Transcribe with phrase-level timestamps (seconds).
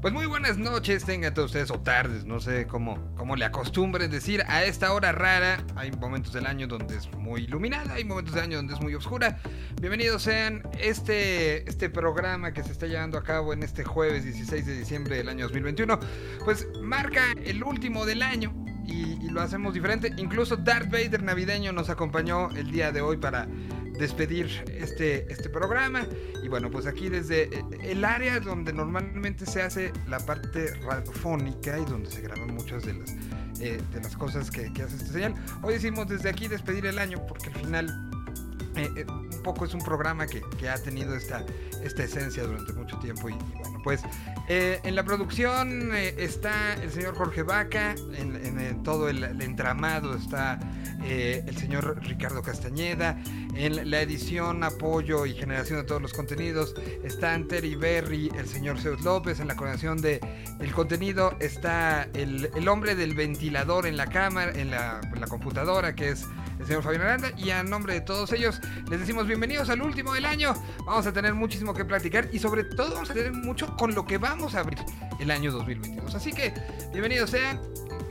[0.00, 4.08] Pues muy buenas noches, tengan todos ustedes, o tardes, no sé cómo, cómo le acostumbren
[4.08, 5.64] decir a esta hora rara.
[5.74, 8.94] Hay momentos del año donde es muy iluminada, hay momentos del año donde es muy
[8.94, 9.40] oscura.
[9.80, 14.66] Bienvenidos sean este, este programa que se está llevando a cabo en este jueves 16
[14.66, 15.98] de diciembre del año 2021.
[16.44, 18.54] Pues marca el último del año
[18.88, 20.12] y, lo hacemos diferente.
[20.16, 23.46] Incluso Darth Vader navideño nos acompañó el día de hoy para
[23.98, 26.06] despedir este, este programa.
[26.42, 27.50] Y bueno, pues aquí desde
[27.82, 32.94] el área donde normalmente se hace la parte radiofónica y donde se graban muchas de
[32.94, 33.10] las,
[33.60, 35.34] eh, de las cosas que, hace este señal.
[35.62, 38.10] Hoy decimos desde aquí despedir el año porque al final
[38.76, 39.06] eh, eh,
[39.64, 41.44] es un programa que, ha tenido esta,
[41.82, 44.02] esencia durante mucho tiempo y, bueno, pues
[44.48, 50.58] eh, en la producción eh, está el señor Jorge Vaca, en, todo el, entramado está
[51.02, 53.18] eh, el señor Ricardo Castañeda,
[53.54, 58.78] en la edición, apoyo y generación de todos los contenidos está Terry Berry, el señor
[58.78, 60.20] Zeus López, en la coordinación de
[60.60, 66.26] el contenido está el, hombre del ventilador en la cámara, en la, computadora que es
[66.68, 70.26] señor Fabián Aranda y a nombre de todos ellos les decimos bienvenidos al último del
[70.26, 70.52] año.
[70.84, 74.04] Vamos a tener muchísimo que platicar y sobre todo vamos a tener mucho con lo
[74.04, 74.78] que vamos a abrir
[75.18, 76.14] el año 2022.
[76.14, 76.52] Así que
[76.92, 77.58] bienvenidos sean,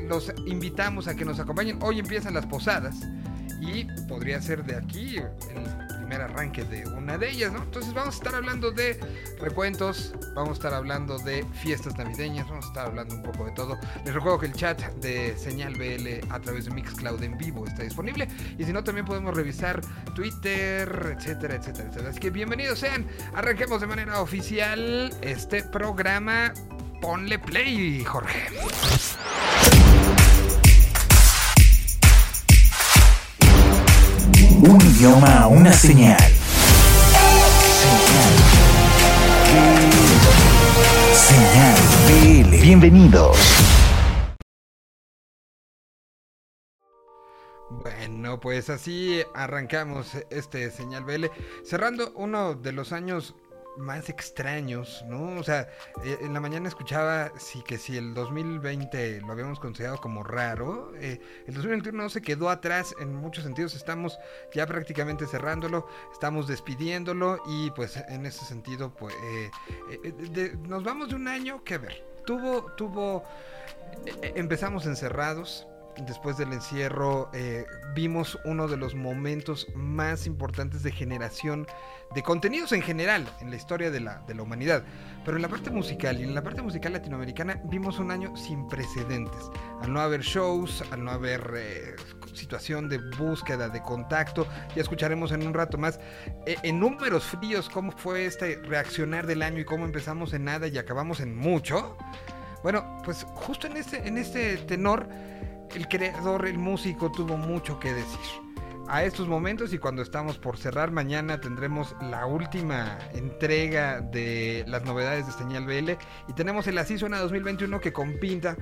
[0.09, 1.77] los invitamos a que nos acompañen.
[1.83, 2.95] Hoy empiezan las posadas
[3.61, 7.63] y podría ser de aquí el primer arranque de una de ellas, ¿no?
[7.63, 8.97] Entonces vamos a estar hablando de
[9.41, 13.51] recuentos, vamos a estar hablando de fiestas navideñas, vamos a estar hablando un poco de
[13.51, 13.77] todo.
[14.05, 17.83] Les recuerdo que el chat de Señal BL a través de Mixcloud en vivo está
[17.83, 19.81] disponible y si no también podemos revisar
[20.15, 22.09] Twitter, etcétera, etcétera, etcétera.
[22.11, 23.05] Así que bienvenidos sean,
[23.35, 26.53] arranquemos de manera oficial este programa.
[27.01, 28.47] Ponle play, Jorge.
[34.97, 36.17] Idioma, una señal.
[41.13, 42.61] Señal BL.
[42.63, 43.37] Bienvenidos.
[47.69, 51.25] Bueno, pues así arrancamos este señal BL,
[51.63, 53.35] cerrando uno de los años
[53.77, 55.39] más extraños, ¿no?
[55.39, 55.69] O sea,
[56.03, 60.91] eh, en la mañana escuchaba sí que si el 2020 lo habíamos considerado como raro,
[60.95, 64.17] eh, el 2021 no se quedó atrás en muchos sentidos, estamos
[64.53, 71.15] ya prácticamente cerrándolo, estamos despidiéndolo y pues en ese sentido pues eh, nos vamos de
[71.15, 73.23] un año que a ver, tuvo tuvo
[74.21, 75.67] empezamos encerrados,
[76.05, 81.67] después del encierro eh, vimos uno de los momentos más importantes de generación
[82.13, 84.83] de contenidos en general en la historia de la, de la, humanidad.
[85.25, 88.67] Pero en la parte musical y en la parte musical latinoamericana vimos un año sin
[88.67, 89.49] precedentes.
[89.81, 91.95] Al no haber shows, al no haber eh,
[92.33, 95.99] situación de búsqueda, de contacto, ya escucharemos en un rato más
[96.45, 100.67] eh, en números fríos cómo fue este reaccionar del año y cómo empezamos en nada
[100.67, 101.97] y acabamos en mucho.
[102.63, 105.07] Bueno, pues justo en este, en este tenor
[105.75, 108.47] el creador, el músico tuvo mucho que decir.
[108.89, 114.85] A estos momentos y cuando estamos por cerrar mañana tendremos la última entrega de las
[114.85, 115.91] novedades de Señal BL
[116.29, 118.55] y tenemos el Así Suena 2021 que compinta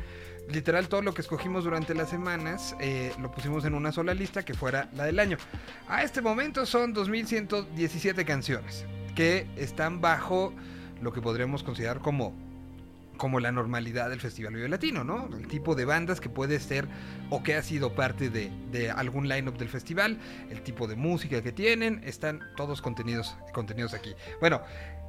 [0.49, 4.43] literal todo lo que escogimos durante las semanas eh, lo pusimos en una sola lista
[4.43, 5.37] que fuera la del año.
[5.87, 8.83] A este momento son 2117 canciones
[9.15, 10.53] que están bajo
[11.01, 12.33] lo que podríamos considerar como
[13.17, 15.29] como la normalidad del Festival Vive Latino, ¿no?
[15.35, 16.87] El tipo de bandas que puede ser
[17.29, 21.51] o que ha sido parte de, algún line-up del festival, el tipo de música que
[21.51, 24.13] tienen, están todos contenidos, contenidos aquí.
[24.39, 24.61] Bueno,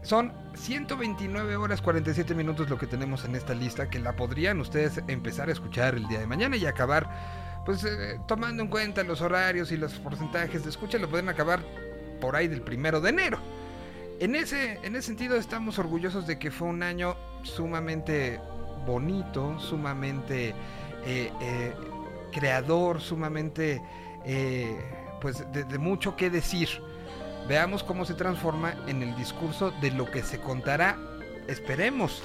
[0.03, 5.00] son 129 horas 47 minutos lo que tenemos en esta lista, que la podrían ustedes
[5.09, 9.21] empezar a escuchar el día de mañana y acabar, pues eh, tomando en cuenta los
[9.21, 11.61] horarios y los porcentajes de escucha, lo pueden acabar
[12.21, 13.39] por ahí del primero de enero.
[14.19, 17.16] En ese, en ese sentido estamos orgullosos de que fue un año
[17.47, 18.41] sumamente
[18.87, 20.55] bonito, sumamente
[21.05, 21.75] eh, eh,
[22.33, 23.83] creador, sumamente
[24.25, 24.79] eh,
[25.21, 26.69] pues de, mucho que decir.
[27.49, 30.98] Veamos cómo se transforma en el discurso de lo que se contará,
[31.47, 32.25] esperemos,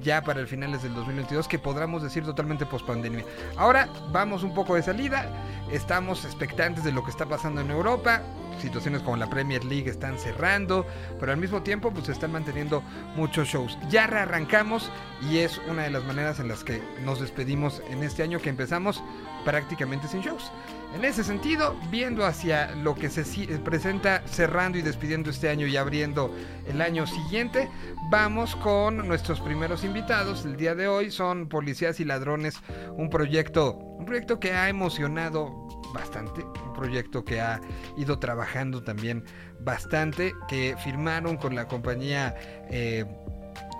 [0.00, 3.24] ya para el finales del 2022, que podamos decir totalmente post pandemia.
[3.56, 5.28] Ahora vamos un poco de salida,
[5.72, 8.22] estamos expectantes de lo que está pasando en Europa,
[8.60, 10.86] situaciones como la Premier League están cerrando,
[11.18, 12.82] pero al mismo tiempo pues están manteniendo
[13.16, 13.78] muchos shows.
[13.90, 14.90] Ya rearrancamos
[15.30, 18.50] y es una de las maneras en las que nos despedimos en este año que
[18.50, 19.02] empezamos
[19.44, 20.50] prácticamente sin shows.
[20.94, 23.24] En ese sentido, viendo hacia lo que se
[23.60, 26.34] presenta cerrando y despidiendo este año y abriendo
[26.66, 27.70] el año siguiente,
[28.10, 30.44] vamos con nuestros primeros invitados.
[30.44, 32.60] El día de hoy son Policías y Ladrones,
[32.94, 35.61] un proyecto, un proyecto que ha emocionado
[35.92, 37.60] bastante, un proyecto que ha
[37.96, 39.24] ido trabajando también
[39.60, 42.34] bastante, que firmaron con la compañía
[42.70, 43.04] eh,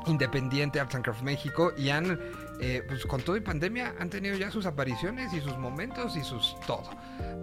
[0.07, 2.19] Independiente Arts and Craft México y han,
[2.65, 6.23] eh, pues con todo y pandemia, han tenido ya sus apariciones y sus momentos y
[6.23, 6.89] sus todo.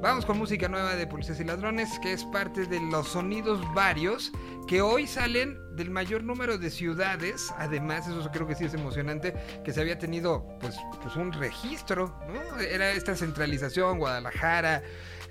[0.02, 4.32] Vamos con música nueva de Policías y Ladrones, que es parte de los sonidos varios
[4.66, 7.54] que hoy salen del mayor número de ciudades.
[7.58, 9.36] Además, eso creo que sí es emocionante,
[9.66, 12.62] que se había tenido pues, pues un registro, ¿no?
[12.62, 14.84] Era esta centralización, Guadalajara,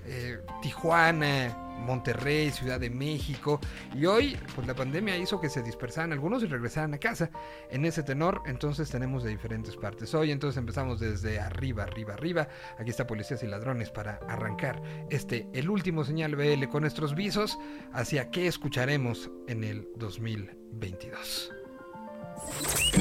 [0.09, 3.59] eh, Tijuana, Monterrey, Ciudad de México.
[3.95, 7.29] Y hoy, pues la pandemia hizo que se dispersaran algunos y regresaran a casa.
[7.71, 10.13] En ese tenor, entonces tenemos de diferentes partes.
[10.13, 12.47] Hoy entonces empezamos desde arriba, arriba, arriba.
[12.77, 17.57] Aquí está Policías y Ladrones para arrancar este, el último señal BL con nuestros visos
[17.93, 21.53] hacia qué escucharemos en el 2022.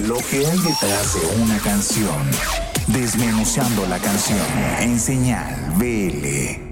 [0.07, 2.31] Lo que hay detrás de una canción.
[2.89, 4.39] Desmenuzando la canción
[4.81, 6.68] en señal BL.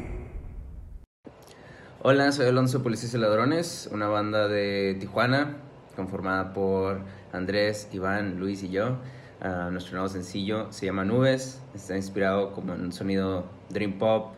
[2.08, 5.56] Hola, soy Alonso Policías y Ladrones, una banda de Tijuana
[5.96, 7.00] conformada por
[7.32, 8.98] Andrés, Iván, Luis y yo.
[9.42, 14.34] Uh, nuestro nuevo sencillo se llama Nubes, está inspirado como en un sonido dream pop,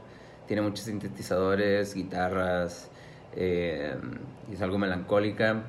[0.47, 2.89] tiene muchos sintetizadores, guitarras,
[3.37, 3.95] eh,
[4.51, 5.65] y es algo melancólica.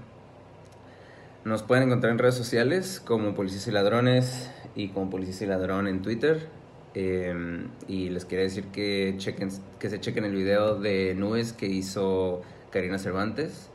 [1.43, 5.85] Nos pueden encontrar en redes sociales como Policías y Ladrones y como Policías y Ladrón
[5.85, 6.47] en Twitter.
[6.95, 9.49] Eh, y les quería decir que, chequen,
[9.79, 12.41] que se chequen el video de Nubes que hizo
[12.71, 13.69] Karina Cervantes.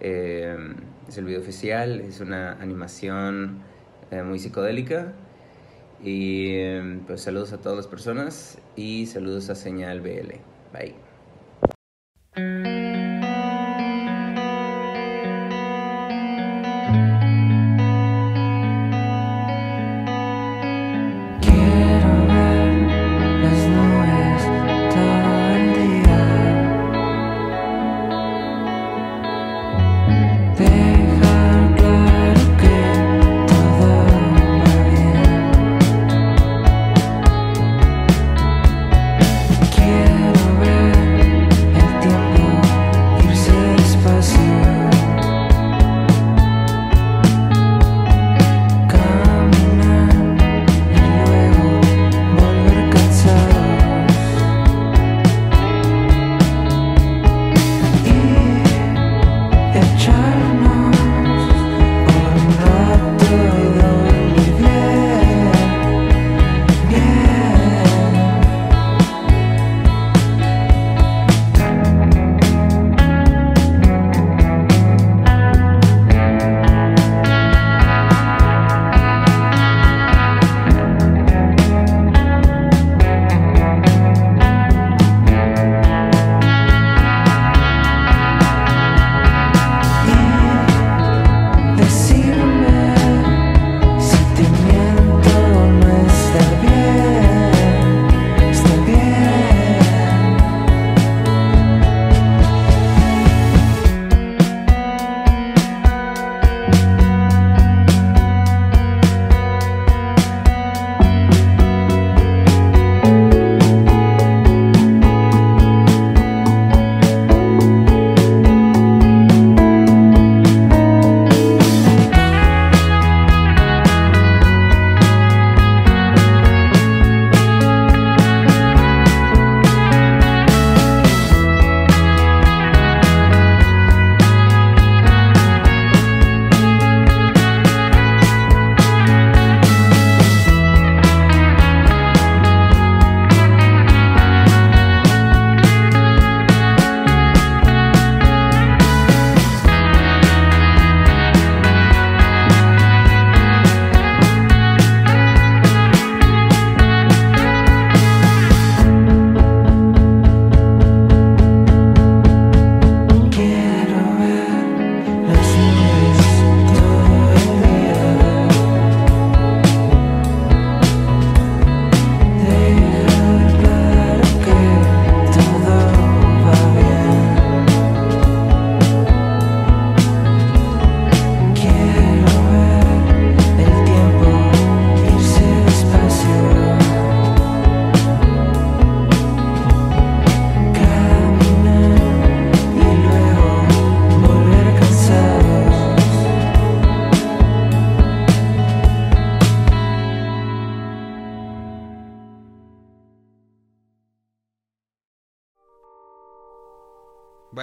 [0.00, 0.56] Eh,
[1.08, 3.62] es el video oficial, es una animación
[4.10, 5.12] eh, muy psicodélica.
[6.02, 10.34] Y pues saludos a todas las personas y saludos a Señal BL.
[10.72, 11.05] Bye.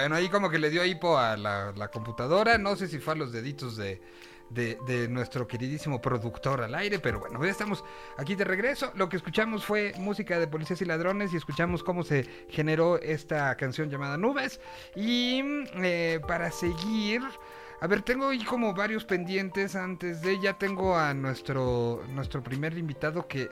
[0.04, 2.58] Bueno, ahí como que le dio hipo a la, computadora.
[2.58, 4.02] No sé si fue a los deditos de,
[4.50, 7.82] de, nuestro queridísimo productor al aire, pero bueno, ya estamos
[8.18, 8.92] aquí de regreso.
[8.96, 13.56] Lo que escuchamos fue música de policías y ladrones y escuchamos cómo se generó esta
[13.56, 14.60] canción llamada Nubes.
[14.94, 15.40] Y
[15.76, 17.22] eh, para seguir...
[17.80, 20.38] A ver, tengo ahí como varios pendientes antes de.
[20.38, 23.48] Ya tengo a nuestro, nuestro primer invitado que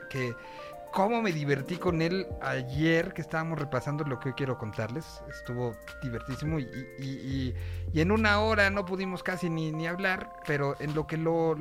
[0.93, 5.23] cómo me divertí con él ayer que estábamos repasando lo que hoy quiero contarles.
[5.27, 7.55] Estuvo divertísimo y,
[7.93, 11.55] en una hora no pudimos casi ni, hablar, pero en lo que lo,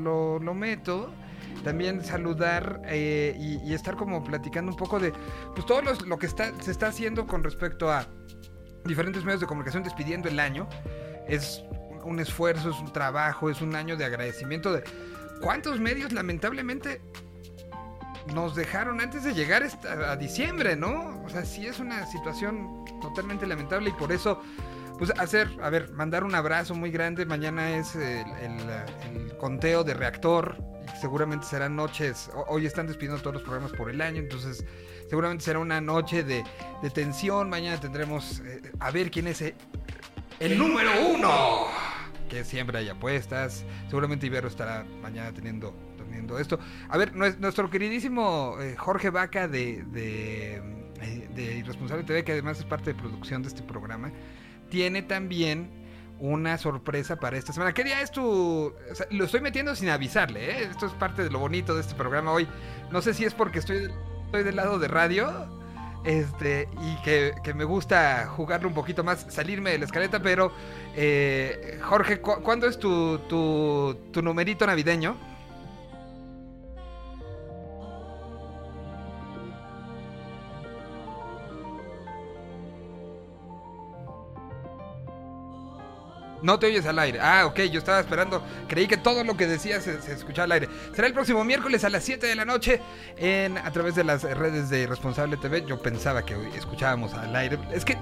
[0.55, 1.11] meto,
[1.65, 5.12] también saludar eh, y, estar como platicando un poco de
[5.55, 8.07] pues todo lo que está, se está haciendo con respecto a
[8.85, 10.69] diferentes medios de comunicación despidiendo el año.
[11.27, 11.65] Es
[12.05, 14.85] un esfuerzo, es un trabajo, es un año de agradecimiento de
[15.41, 17.01] cuántos medios lamentablemente
[18.35, 19.67] nos dejaron antes de llegar
[20.07, 21.23] a diciembre, ¿no?
[21.25, 24.41] O sea, sí es una situación totalmente lamentable y por eso,
[24.99, 27.26] pues hacer, a ver, mandar un abrazo muy grande.
[27.26, 28.25] Mañana es el,
[29.38, 30.57] conteo de reactor.
[31.00, 34.64] Seguramente serán noches, hoy están despidiendo todos los programas por el año, entonces
[35.09, 36.45] seguramente será una noche de,
[36.93, 37.49] tensión.
[37.49, 39.55] Mañana tendremos eh, a ver quién es el,
[40.38, 41.67] el número uno.
[42.29, 43.64] Que siempre hay apuestas.
[43.88, 45.75] Seguramente Ibero estará mañana teniendo
[46.38, 46.59] esto.
[46.88, 50.62] A ver, nuestro queridísimo eh, Jorge Vaca de, eh,
[51.35, 54.11] de, Irresponsable TV, que además es parte de producción de este programa,
[54.71, 55.71] tiene también
[56.19, 57.73] una sorpresa para esta semana.
[57.73, 58.73] ¿Qué día es tu...?
[59.11, 60.69] lo estoy metiendo sin avisarle, ¿eh?
[60.71, 62.47] Esto es parte de lo bonito de este programa hoy.
[62.90, 63.88] No sé si es porque estoy,
[64.26, 65.49] estoy del lado de radio
[66.04, 70.52] este, y que, me gusta jugarlo un poquito más, salirme de la escaleta, pero
[71.83, 75.32] Jorge, ¿cuándo es tu, tu numerito navideño?
[86.43, 87.21] No te oyes al aire.
[87.21, 88.43] Ah, ok, yo estaba esperando.
[88.69, 90.69] Creí que todo lo que decías se, escuchaba al aire.
[90.95, 92.81] Será el próximo miércoles a las 7 de la noche
[93.17, 95.65] en, a través de las redes de Responsable TV.
[95.67, 97.59] Yo pensaba que escuchábamos al aire.
[97.73, 97.97] Es que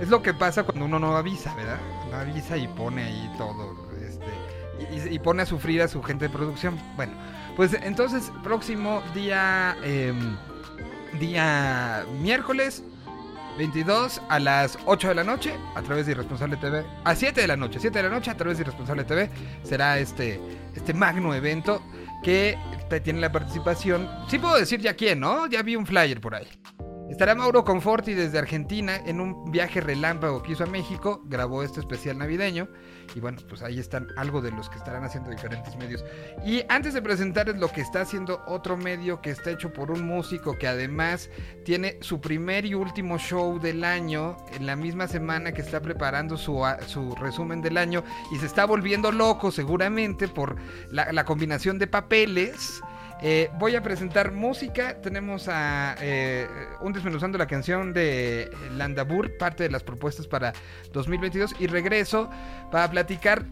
[0.00, 1.78] es lo que pasa cuando uno no avisa, ¿verdad?
[2.10, 3.74] No avisa y pone ahí todo.
[4.00, 6.78] Este, y, pone a sufrir a su gente de producción.
[6.96, 7.14] Bueno,
[7.56, 9.76] pues entonces, próximo día.
[9.82, 10.36] Em,
[11.18, 12.82] día miércoles
[13.56, 16.84] 22 a las 8 de la noche a través de Irresponsable TV.
[17.04, 19.30] A 7 de la noche, 7 de la noche a través de Irresponsable TV
[19.62, 20.40] será este,
[20.74, 21.82] este magno evento
[22.22, 22.58] que
[23.02, 24.08] tiene la participación.
[24.28, 25.46] Sí puedo decir ya quién, ¿no?
[25.46, 26.46] Ya vi un flyer por ahí.
[27.10, 31.78] Estará Mauro Conforti desde Argentina en un viaje relámpago que hizo a México, grabó este
[31.78, 32.68] especial navideño
[33.14, 36.04] y bueno, pues ahí están algo de los que estarán haciendo diferentes medios.
[36.44, 40.04] Y antes de presentarles lo que está haciendo otro medio que está hecho por un
[40.04, 41.30] músico que además
[41.64, 46.36] tiene su primer y último show del año en la misma semana que está preparando
[46.36, 50.56] su, su resumen del año y se está volviendo loco seguramente por
[50.90, 52.82] la, la combinación de papeles.
[53.22, 55.00] Eh, voy a presentar música.
[55.00, 56.46] Tenemos a eh,
[56.80, 60.52] un desmenuzando la canción de Landabur, parte de las propuestas para
[60.92, 61.56] 2022.
[61.58, 62.30] Y regreso
[62.70, 63.46] para platicar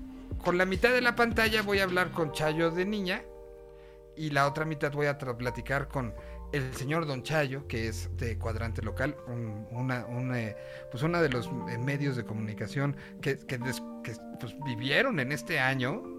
[0.45, 1.63] con la mitad de la pantalla.
[1.63, 3.23] Voy a hablar con Chayo de Niña.
[4.17, 6.15] Y la otra mitad voy a tratar con
[6.53, 9.17] el señor Don Chayo, que es de Cuadrante Local,
[9.71, 10.07] una,
[10.37, 10.57] eh,
[10.89, 13.37] pues uno de los medios de comunicación que,
[14.39, 16.14] pues, vivieron en este año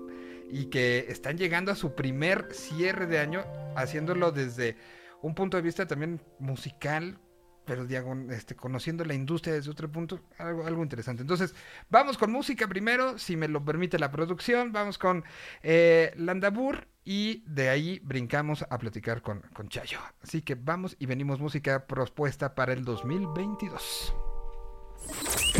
[0.55, 3.43] y que están llegando a su primer cierre de año
[3.75, 4.77] haciéndolo desde
[5.21, 7.19] un punto de vista también musical,
[7.65, 7.85] pero
[8.31, 11.24] este, conociendo la industria desde otro punto, algo, algo interesante.
[11.24, 11.53] Entonces,
[11.89, 15.25] vamos con música primero, si me lo permite la producción, vamos con
[15.62, 20.00] eh, Landabur y de ahí brincamos a platicar con, con Chayo.
[20.24, 24.15] Así que vamos y venimos música propuesta para el 2022.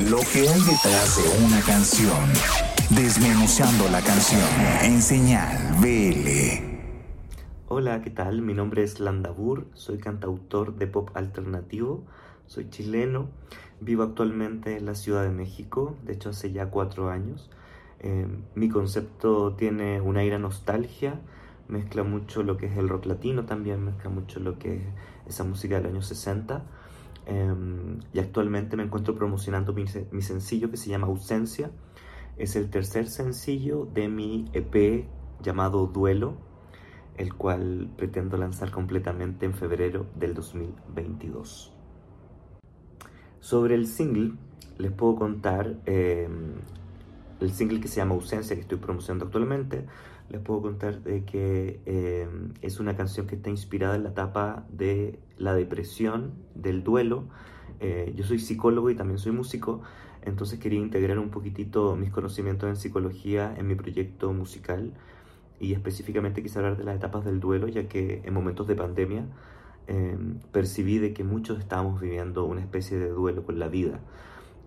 [0.10, 2.75] Lo que hay detrás de una canción.
[2.92, 4.42] Desmenuzando la canción
[4.84, 6.28] en señal BL.
[7.68, 8.42] Hola, ¿qué tal?
[8.42, 12.04] Mi nombre es Landabur, soy cantautor de pop alternativo,
[12.46, 13.30] soy chileno,
[13.82, 17.50] vivo actualmente en la Ciudad de México, de hecho hace ya cuatro años.
[18.02, 21.20] Eh, mi concepto tiene una aire nostalgia,
[21.68, 24.84] mezcla mucho lo que es el rock latino también, mezcla mucho lo que es
[25.28, 26.64] esa música de los años 60
[27.26, 29.88] Em, y actualmente me encuentro promocionando mi,
[30.22, 31.72] sencillo que se llama Ausencia.
[32.38, 35.06] Es el tercer sencillo de mi EP
[35.42, 36.38] llamado Duelo,
[37.18, 41.74] el cual pretendo lanzar completamente en febrero del 2022.
[43.40, 44.34] Sobre el single,
[44.78, 46.56] les puedo contar em,
[47.40, 49.86] el single que se llama Ausencia que estoy promocionando actualmente
[50.30, 52.28] les puedo contar de que eh,
[52.62, 57.26] es una canción que está inspirada en la etapa de la depresión, del duelo.
[57.80, 59.82] Eh, yo soy psicólogo y también soy músico,
[60.26, 64.94] entonces quería integrar un poquitito mis conocimientos en psicología en mi proyecto musical.
[65.60, 69.26] y específicamente quise hablar de las etapas del duelo, ya que en momentos de pandemia
[69.88, 74.00] em, percibí de que muchos estábamos viviendo una especie de duelo con la vida.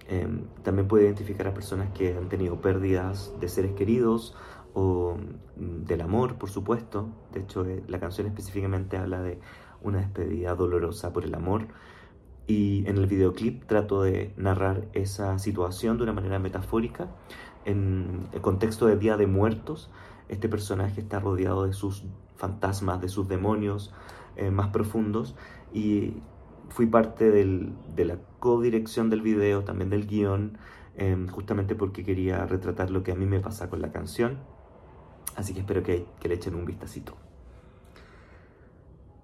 [0.09, 4.35] Em, también puedo identificar a personas que han tenido pérdidas de seres queridos
[4.73, 5.17] o
[5.57, 7.09] mm, del amor, por supuesto.
[7.33, 9.39] De hecho, eh, la canción específicamente habla de
[9.83, 11.67] una despedida dolorosa por el amor.
[12.49, 17.09] Y en el videoclip trato de narrar esa situación de una manera metafórica.
[17.65, 19.91] En el contexto de Día de Muertos,
[20.29, 22.05] este personaje está rodeado de sus
[22.37, 23.95] fantasmas, de sus demonios
[24.37, 25.37] eh, más profundos.
[25.73, 26.15] Y
[26.71, 30.59] fui parte de la codirección del video, también del guion,
[30.97, 34.39] em, justamente porque quería retratar lo que a mí me pasa con la canción.
[35.37, 37.15] Así que espero que, le echen un vistacito.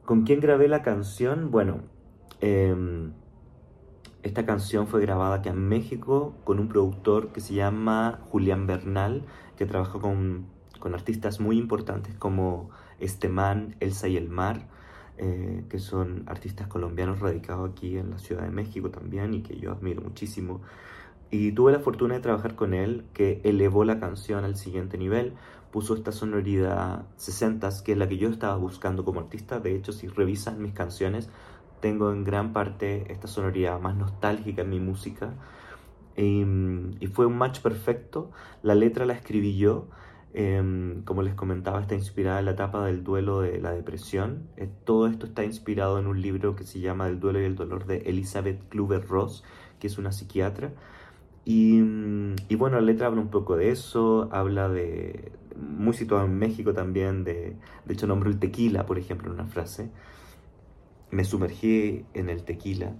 [0.04, 1.50] ¿Con quién grabé la canción?
[1.50, 1.80] Bueno,
[2.44, 3.12] em,
[4.22, 9.24] esta canción fue grabada aquí en México con un productor que se llama Julián Bernal,
[9.56, 10.46] que trabajó con,
[10.78, 14.68] con artistas muy importantes como Esteman, Elsa y el Mar.
[15.16, 19.56] Eh, que son artistas colombianos radicados aquí en la Ciudad de México también y que
[19.56, 20.60] yo admiro muchísimo.
[21.30, 25.34] Y tuve la fortuna de trabajar con él, que elevó la canción al siguiente nivel,
[25.70, 29.60] puso esta sonoridad 60, que es la que yo estaba buscando como artista.
[29.60, 31.28] De hecho, si revisan mis canciones,
[31.84, 35.34] tengo en gran parte esta sonoridad más nostálgica en mi música.
[36.16, 36.44] Y,
[36.98, 38.30] y fue un match perfecto.
[38.62, 39.88] La letra la escribí yo
[40.36, 44.48] Em, como les comentaba, está inspirada en la etapa del duelo de la depresión.
[44.56, 47.54] Eh, todo esto está inspirado en un libro que se llama El duelo y el
[47.54, 49.44] dolor de Elizabeth Kluber-Ross,
[49.78, 50.72] que es una psiquiatra.
[51.44, 51.78] Y,
[52.48, 56.72] y, bueno, la letra habla un poco de eso, habla de, muy situado en México
[56.74, 59.90] también, de, de hecho nombro el tequila, por ejemplo, en una frase.
[61.14, 62.92] Me sumergí en el tequila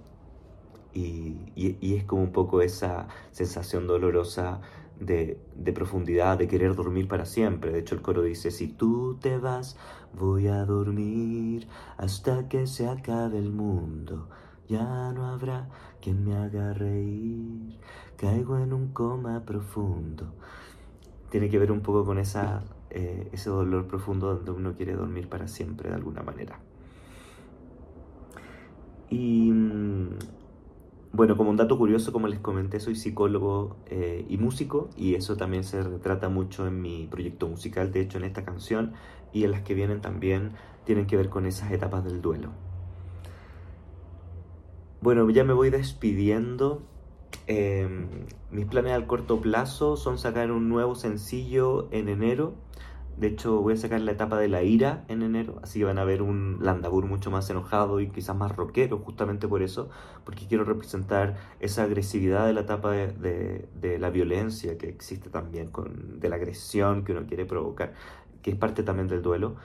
[0.93, 4.61] y, y, es como un poco esa sensación dolorosa
[5.01, 5.37] de,
[5.73, 7.73] profundidad, de querer dormir para siempre.
[7.73, 9.75] De hecho, el coro dice, si tú te vas,
[10.17, 14.29] voy a dormir hasta que se acabe el mundo.
[14.69, 15.67] Ya no habrá
[16.01, 17.77] quien me haga reír,
[18.15, 20.31] caigo en un coma profundo.
[21.31, 25.27] Tiene que ver un poco con esa, eh, ese dolor profundo donde uno quiere dormir
[25.27, 26.61] para siempre de alguna manera.
[29.09, 30.09] Y mm,
[31.15, 35.37] bueno, como un dato curioso, como les comenté, soy psicólogo eh, y músico y eso
[35.37, 38.93] también se retrata mucho en mi proyecto musical, de hecho en esta canción
[39.31, 40.51] y en las que vienen también
[40.83, 42.49] tienen que ver con esas etapas del duelo.
[45.01, 46.81] Bueno, ya me voy despidiendo.
[47.47, 48.07] Em,
[48.51, 52.55] mis planes al corto plazo son sacar un nuevo sencillo en enero
[53.17, 55.97] de hecho, voy a sacar la etapa de la ira en enero, así que van
[55.97, 59.89] a ver un Landabur mucho más enojado y quizás más rockero, justamente por eso,
[60.25, 66.19] porque quiero representar esa agresividad de la etapa de, la violencia que existe también, con,
[66.19, 67.93] de la agresión que uno quiere provocar,
[68.41, 69.55] que es parte también del duelo.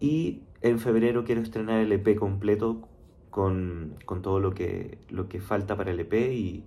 [0.00, 2.88] Y en febrero quiero estrenar el EP completo
[3.30, 4.98] con, todo lo que,
[5.40, 6.64] falta para el EP y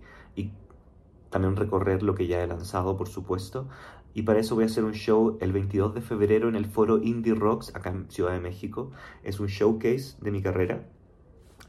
[1.31, 3.67] también recorrer lo que ya he lanzado, por supuesto.
[4.13, 7.01] Y para eso voy a hacer un show el 22 de febrero en el foro
[7.01, 8.91] Indie Rocks, acá en Ciudad de México.
[9.23, 10.85] Es un showcase de mi carrera.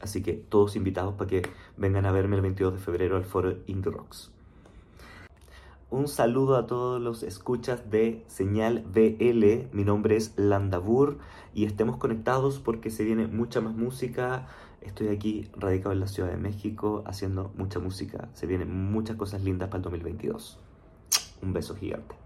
[0.01, 1.41] Así que todos invitados para que
[1.77, 4.31] vengan a verme el 22 de febrero al foro Indie Rocks.
[5.89, 9.69] Un saludo a todos los escuchas de Señal BL.
[9.71, 11.19] Mi nombre es Landabur
[11.53, 14.47] y estemos conectados porque se viene mucha más música.
[14.81, 18.27] Estoy aquí radicado en la Ciudad de México haciendo mucha música.
[18.33, 20.59] Se vienen muchas cosas lindas para el 2022.
[21.43, 22.22] Un beso gigante.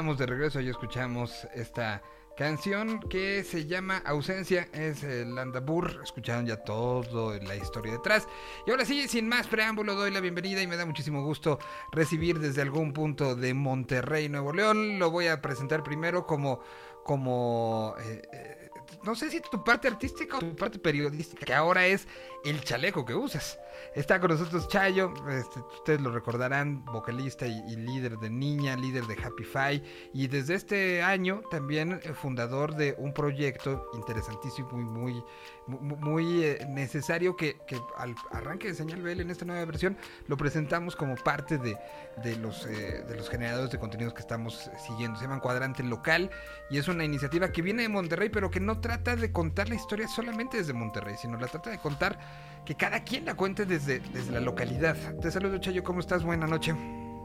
[0.00, 2.02] Estamos de regreso, ya escuchamos esta
[2.34, 8.26] canción que se llama Ausencia, es el Landabur, escucharon ya todo la historia detrás.
[8.66, 11.58] Y ahora sí, sin más preámbulo, doy la bienvenida y me da muchísimo gusto
[11.92, 14.98] recibir desde algún punto de Monterrey, Nuevo León.
[14.98, 16.60] Lo voy a presentar primero como,
[17.04, 18.59] como eh, eh,
[19.02, 22.06] no sé si tu parte artística o tu parte periodística, que ahora es
[22.44, 23.58] el chaleco que usas.
[23.94, 29.14] Está con nosotros Chayo, este, ustedes lo recordarán, vocalista y, líder de Niña, líder de
[29.14, 29.82] Happy Fi,
[30.12, 35.24] y desde este año también fundador de un proyecto interesantísimo y muy,
[35.66, 37.56] muy, muy, eh, necesario que,
[37.96, 41.76] al arranque de Señal BL en esta nueva versión lo presentamos como parte de,
[42.22, 45.18] de los, eh, de los generadores de contenidos que estamos siguiendo.
[45.18, 46.30] Se llama Cuadrante Local
[46.70, 49.76] y es una iniciativa que viene de Monterrey, pero que no trata de contar la
[49.76, 52.18] historia solamente desde Monterrey, sino la trata de contar
[52.64, 54.96] que cada quien la cuente desde, desde la localidad.
[55.22, 56.24] Te saludo, Chayo, ¿cómo estás?
[56.24, 56.74] Buena noche.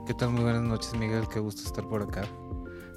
[0.06, 0.30] ¿Qué tal?
[0.30, 1.28] Muy buenas noches, Miguel.
[1.28, 2.22] Qué gusto estar por acá.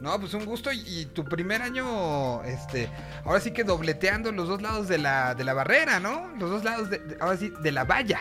[0.03, 2.91] No, pues un gusto y, y tu primer año, este,
[3.25, 6.29] ahora sí que dobleteando los dos lados de la, de la barrera, ¿no?
[6.37, 8.21] Los dos lados, de, de- ahora sí, de la valla.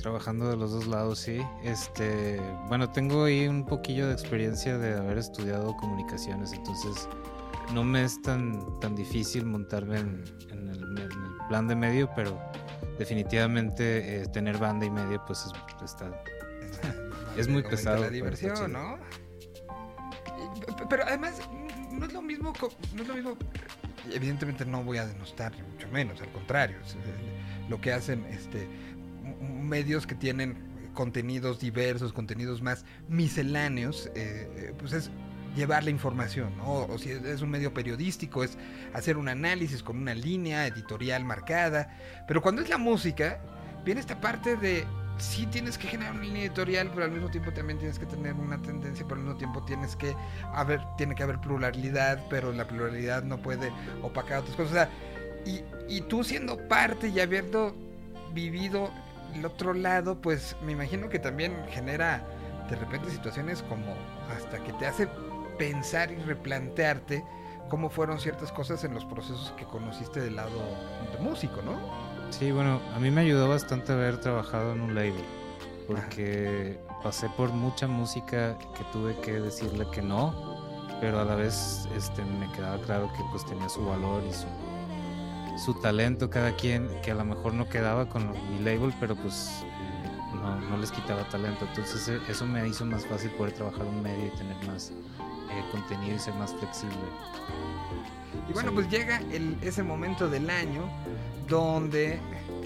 [0.00, 1.40] Trabajando de los dos lados, sí.
[1.62, 7.08] Este, bueno, tengo ahí un poquillo de experiencia de haber estudiado comunicaciones, entonces
[7.72, 11.12] no me es tan, tan difícil montarme en, en el, en el
[11.48, 12.38] plan de medio, pero
[12.98, 16.10] definitivamente eh, tener banda y media, pues es- está,
[17.36, 18.72] Es muy pesado, La diversión.
[18.72, 18.96] ¿no?
[20.88, 22.52] Pero además, mm, no es lo mismo,
[22.94, 23.36] no es lo mismo.
[24.12, 26.76] Evidentemente no voy a denostar, ni mucho menos, al contrario.
[26.84, 26.98] es, eh,
[27.68, 28.68] lo que hacen este
[29.40, 35.10] medios que tienen contenidos diversos, contenidos más misceláneos, eh, eh, pues es
[35.54, 36.84] llevar la información, ¿no?
[36.84, 38.58] O si es un medio periodístico, es
[38.92, 41.96] hacer un análisis con una línea editorial marcada.
[42.26, 43.40] Pero cuando es la música,
[43.84, 44.84] viene esta parte de
[45.18, 48.34] sí tienes que generar una línea editorial, pero al mismo tiempo también tienes que tener
[48.34, 50.14] una tendencia, pero al mismo tiempo tienes que
[50.52, 53.70] haber, tiene que haber pluralidad, pero la pluralidad no puede
[54.02, 54.70] opacar otras cosas.
[54.70, 54.90] O sea,
[55.46, 57.76] y, y tú siendo parte y habiendo
[58.32, 58.90] vivido
[59.34, 62.24] el otro lado, pues me imagino que también genera
[62.68, 63.94] de repente situaciones como
[64.34, 65.08] hasta que te hace
[65.58, 67.24] pensar y replantearte
[67.68, 70.58] cómo fueron ciertas cosas en los procesos que conociste del lado
[71.12, 71.78] de músico, ¿no?
[72.30, 75.24] Sí, bueno, a mí me ayudó bastante haber trabajado en un label,
[75.86, 80.34] porque pasé por mucha música que tuve que decirle que no,
[81.00, 84.46] pero a la vez este, me quedaba claro que pues tenía su valor y su,
[85.64, 89.64] su talento cada quien, que a lo mejor no quedaba con mi label, pero pues
[90.34, 91.66] no, no les quitaba talento.
[91.68, 94.92] Entonces e- eso me hizo más fácil poder trabajar un medio y tener más,
[95.50, 96.96] eh, contenido y ser más flexible.
[98.48, 100.82] Y bueno, pues llega el- ese momento del año
[101.48, 102.18] donde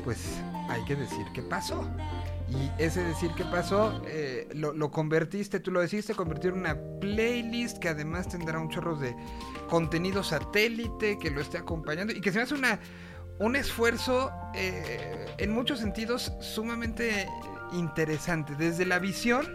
[0.05, 1.85] pues hay que decir qué pasó.
[2.51, 6.79] Y ese decir qué pasó eh, lo, lo convertiste, tú lo decidiste convertir en una
[6.99, 9.15] playlist que además tendrá un chorro de
[9.69, 12.81] contenido satélite que lo esté acompañando y que se me hace una,
[13.39, 17.29] un esfuerzo eh, en muchos sentidos sumamente
[17.73, 18.55] interesante.
[18.55, 19.47] Desde la visión,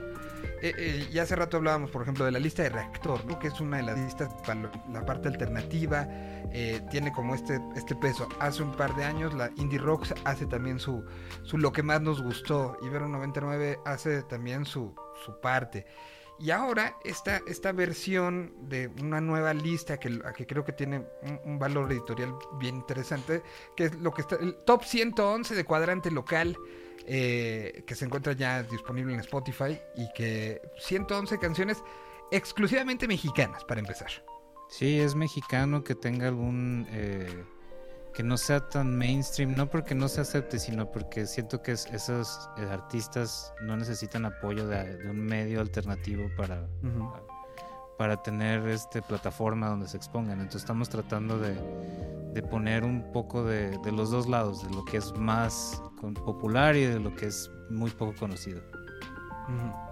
[0.63, 3.37] eh, eh, y hace rato hablábamos, por ejemplo, de la lista de reactor, ¿no?
[3.37, 6.07] que es una de las listas para la parte alternativa,
[6.53, 8.29] eh, tiene como este, este peso.
[8.39, 11.03] Hace un par de años la Indie Rocks hace también su,
[11.43, 14.95] su lo que más nos gustó, Ibero 99 hace también su,
[15.25, 15.85] su parte.
[16.39, 21.41] Y ahora esta, esta versión de una nueva lista que, que creo que tiene un,
[21.43, 23.43] un valor editorial bien interesante,
[23.75, 26.57] que es lo que está, el top 111 de cuadrante local,
[27.07, 31.83] eh, que se encuentra ya disponible en Spotify y que 111 canciones
[32.31, 34.09] exclusivamente mexicanas para empezar.
[34.69, 36.87] Sí, es mexicano que tenga algún...
[36.91, 37.43] eh,
[38.13, 41.87] que no sea tan mainstream, no porque no se acepte, sino porque siento que es-
[41.87, 46.67] esos eh, artistas no necesitan apoyo de, de un medio alternativo para,
[47.11, 47.23] para
[48.23, 50.39] tener este plataforma donde se expongan.
[50.39, 51.55] Entonces estamos tratando de,
[52.33, 55.81] de poner un poco de, de los dos lados, de lo que es más
[56.25, 58.61] popular y de lo que es muy poco conocido.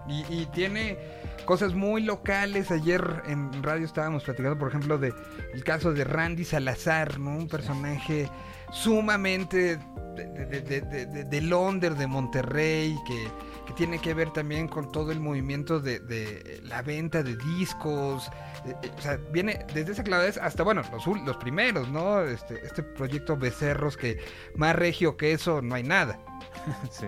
[0.08, 0.98] Y, y tiene
[1.46, 2.72] cosas muy locales.
[2.72, 5.14] Ayer en radio estábamos platicando, por ejemplo, de
[5.54, 7.32] el caso de Randy Salazar, ¿no?
[7.38, 8.30] Un personaje
[8.72, 9.78] sumamente
[10.16, 13.28] de, de, de, de- de- de Londres, de Monterrey, que,
[13.72, 18.28] que tiene que ver también con todo el movimiento de, de la venta de discos.
[18.66, 22.22] eh, eh, o sea, viene desde esa clavadez hasta, bueno, los, los primeros, ¿no?
[22.22, 24.20] Este, este proyecto Becerros, que
[24.56, 26.20] más regio que eso no hay nada.
[26.92, 27.08] Sí.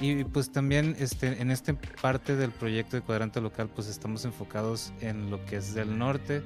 [0.00, 4.94] Y pues también este, en esta parte del proyecto de cuadrante local pues estamos enfocados
[5.00, 6.42] en lo que es del norte,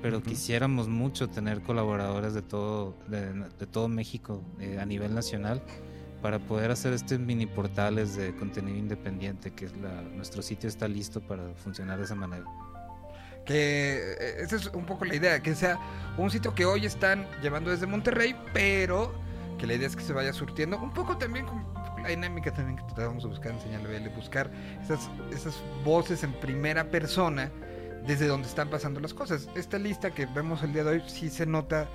[0.00, 0.30] pero Ujú.
[0.30, 5.62] quisiéramos mucho tener colaboradores de todo, de, de todo México eh, a nivel nacional
[6.24, 10.88] para poder hacer estos mini portales de contenido independiente, que es la, nuestro sitio está
[10.88, 12.46] listo para funcionar de esa manera.
[13.44, 15.78] Que eh, esa es un poco la idea, que sea
[16.16, 19.12] un sitio que hoy están llevando desde Monterrey, pero
[19.58, 21.62] que la idea es que se vaya surtiendo un poco también con
[22.02, 24.50] la dinámica también que tratamos de buscar en Señal buscar
[24.82, 27.50] esas, esas voces en primera persona
[28.06, 29.46] desde donde están pasando las cosas.
[29.56, 31.86] Esta lista que vemos el día de hoy sí se nota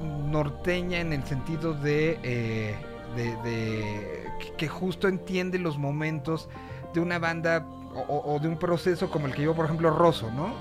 [0.00, 2.74] norteña en el sentido de, eh,
[3.16, 4.24] de, de-
[4.56, 6.48] que- justo entiende los momentos
[6.92, 9.90] de una banda o, o- o de un proceso como el que llevó por ejemplo
[9.90, 10.54] Rosso, ¿no?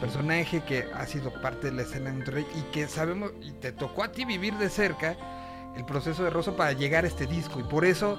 [0.00, 3.72] Personaje que ha sido parte de la escena de Monterrey y que sabemos, y te
[3.72, 5.16] tocó a ti vivir de cerca
[5.76, 8.18] el proceso de Rosso para llegar a este disco y por eso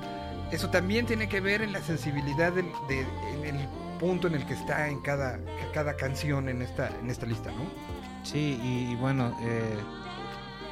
[0.51, 3.05] eso también tiene que ver en la sensibilidad del, de-
[3.47, 3.67] en el
[3.99, 5.39] punto en el que está en cada,
[5.73, 7.65] cada canción en esta, en esta lista, ¿no?
[8.23, 9.77] Sí, y, y bueno, eh,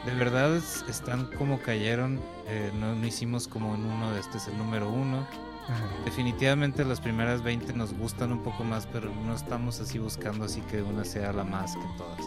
[0.06, 4.38] de verdad es- están como cayeron, eh, no, no hicimos como en uno de este
[4.38, 5.26] es el número uno.
[6.04, 10.60] Definitivamente las primeras 20 nos gustan un poco más, pero no estamos así buscando así
[10.62, 12.20] que una sea la más que todas.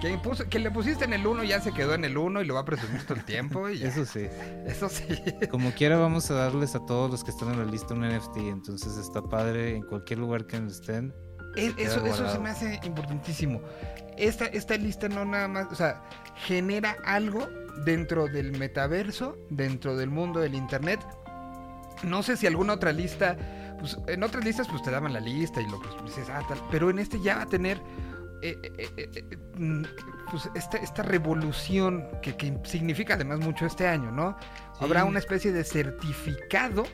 [0.00, 2.44] Que, puso- que le pusiste en el 1 ya se quedó en el 1 y
[2.44, 3.68] lo va a presumir todo el tiempo.
[3.70, 3.82] Y.
[3.82, 4.26] Eso sí.
[4.66, 5.04] Eso sí.
[5.50, 8.36] Como quiera vamos a darles a todos los que están en la lista un NFT,
[8.48, 11.12] entonces está padre en cualquier lugar que estén.
[11.56, 13.60] E- Eso, eso se me hace importantísimo.
[14.16, 16.02] Esta, esta lista no nada más, o sea,
[16.46, 17.48] genera algo
[17.84, 21.00] dentro del metaverso, dentro del mundo del internet.
[22.02, 23.36] No sé si alguna otra lista,
[23.78, 26.58] pues en otras listas pues te daban la lista y lo pues, dices, ah, tal,
[26.70, 27.80] pero en este ya va a tener
[28.46, 29.84] eh, eh, eh, mm,
[30.30, 34.36] pues esta, esta revolución que, que significa además mucho este año, ¿no?
[34.78, 34.84] Sí.
[34.84, 36.84] Habrá una especie de certificado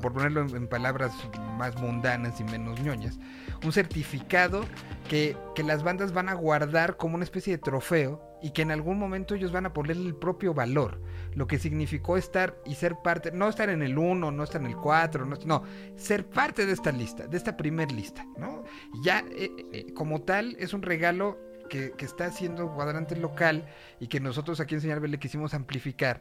[0.00, 1.12] por ponerlo en, en palabras
[1.58, 3.18] más mundanas y menos ñoñas,
[3.62, 4.64] un certificado
[5.08, 8.70] que, que las bandas van a guardar como una especie de trofeo y que en
[8.70, 11.00] algún momento ellos van a ponerle el propio valor,
[11.34, 14.66] lo que significó estar y ser parte, no estar en el 1, no estar en
[14.66, 15.62] el 4, no, no,
[15.96, 18.62] ser parte de esta lista, de esta primer lista, ¿no?
[19.02, 21.38] Ya eh, eh, como tal es un regalo
[21.70, 23.64] que, que está haciendo Cuadrante Local
[23.98, 26.20] y que nosotros aquí en Señal le quisimos amplificar,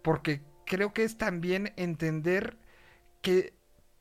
[0.00, 2.56] porque creo que es también entender
[3.20, 3.52] que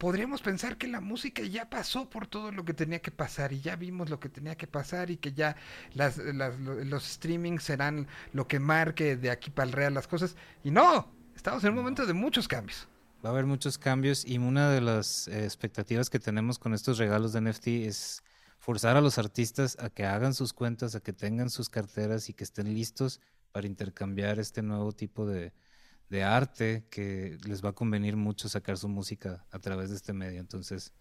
[0.03, 3.61] podríamos pensar que la música ya pasó por todo lo que tenía que pasar y
[3.61, 5.55] ya vimos lo que tenía que pasar y que ya
[5.93, 10.05] las, las- lo- los streamings serán lo que marque de aquí para el real las
[10.07, 10.35] cosas.
[10.61, 12.85] Y no, estamos en un momento de muchos cambios.
[13.23, 16.97] Va a haber muchos cambios y una de las eh, expectativas que tenemos con estos
[16.97, 18.23] regalos de NFT es
[18.59, 22.33] forzar a los artistas a que hagan sus cuentas, a que tengan sus carteras y
[22.33, 23.21] que estén listos
[23.53, 25.53] para intercambiar este nuevo tipo de,
[26.09, 30.13] de arte que les va a convenir mucho sacar su música a través de este
[30.13, 30.39] medio.
[30.39, 30.93] Entonces,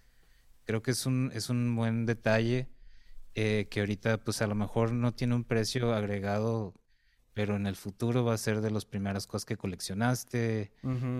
[0.64, 2.68] Creo que es un, es un buen detalle
[3.34, 6.74] eh, que ahorita pues a lo mejor no tiene un precio agregado,
[7.34, 10.72] pero en el futuro va a ser de las primeras cosas que coleccionaste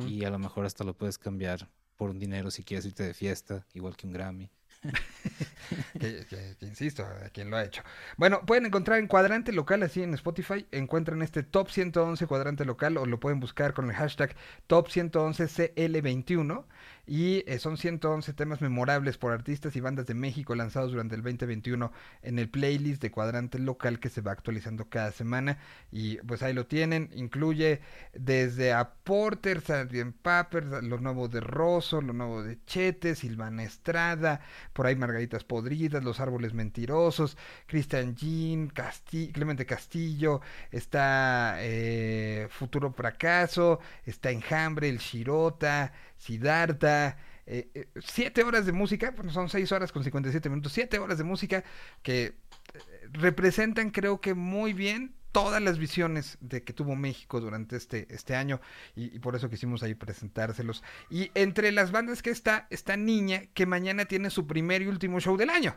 [0.06, 3.14] y a lo mejor hasta lo puedes cambiar por un dinero si quieres irte de
[3.14, 4.50] fiesta, igual que un Grammy.
[5.98, 7.82] que, que- insisto, quien lo ha hecho.
[8.16, 12.96] Bueno, pueden encontrar en Cuadrante Local, así en Spotify, encuentran este Top 111 Cuadrante Local
[12.96, 14.34] o lo pueden buscar con el hashtag
[14.66, 16.64] Top 111 CL21
[17.06, 21.22] y eh, son 111 temas memorables por artistas y bandas de México lanzados durante el
[21.22, 25.58] 2021 en el playlist de Cuadrante Local que se va actualizando cada semana
[25.90, 27.80] y pues ahí lo tienen, incluye
[28.14, 30.12] desde a Porter, Sgt.
[30.22, 34.40] Pappers, lo nuevo de Rosso, lo nuevo de Chete, Silvana Estrada,
[34.72, 37.36] por ahí Margaritas Podridas, Los Árboles Mentirosos,
[37.66, 47.16] Christian Jean, Casti- Clemente Castillo, está eh, Futuro Fracaso, está Enjambre, El Shirota, Siddhartha.
[47.46, 51.18] eh, eh, siete horas de música, bueno, son seis horas con 57 minutos, siete horas
[51.18, 51.64] de música
[52.02, 52.34] que eh,
[53.10, 58.36] representan creo que muy bien todas las visiones de que tuvo México durante este, este
[58.36, 58.60] año
[58.94, 60.84] y, por eso quisimos ahí presentárselos.
[61.10, 65.18] Y entre las bandas que está, está Niña, que mañana tiene su primer y último
[65.18, 65.74] show del año.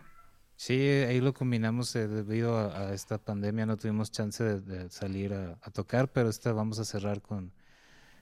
[0.57, 5.57] Sí, ahí lo combinamos eh, debido a, esta pandemia, no tuvimos chance de, salir a,
[5.61, 7.51] a tocar, pero esta vamos a cerrar con,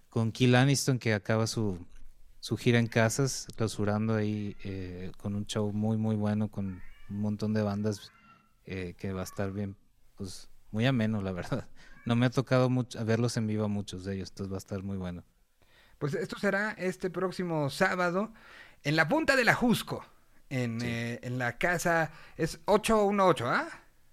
[0.10, 1.86] con Kill Aniston, que acaba su,
[2.44, 7.18] su gira en casas, clausurando ahí eh, con un show muy, muy bueno, con un
[7.22, 8.12] montón de bandas
[8.66, 9.78] eh, que va a estar bien,
[10.18, 11.70] pues muy ameno, la verdad.
[12.06, 14.58] No me ha tocado mucho, a verlos en vivo a muchos de ellos, entonces va
[14.58, 15.24] a estar muy bueno.
[16.00, 18.34] Pues esto será este próximo sábado
[18.84, 20.06] en la punta de la Jusco,
[20.50, 20.88] en, Sí.
[20.90, 23.70] eh, en la casa, es 818, ¿ah?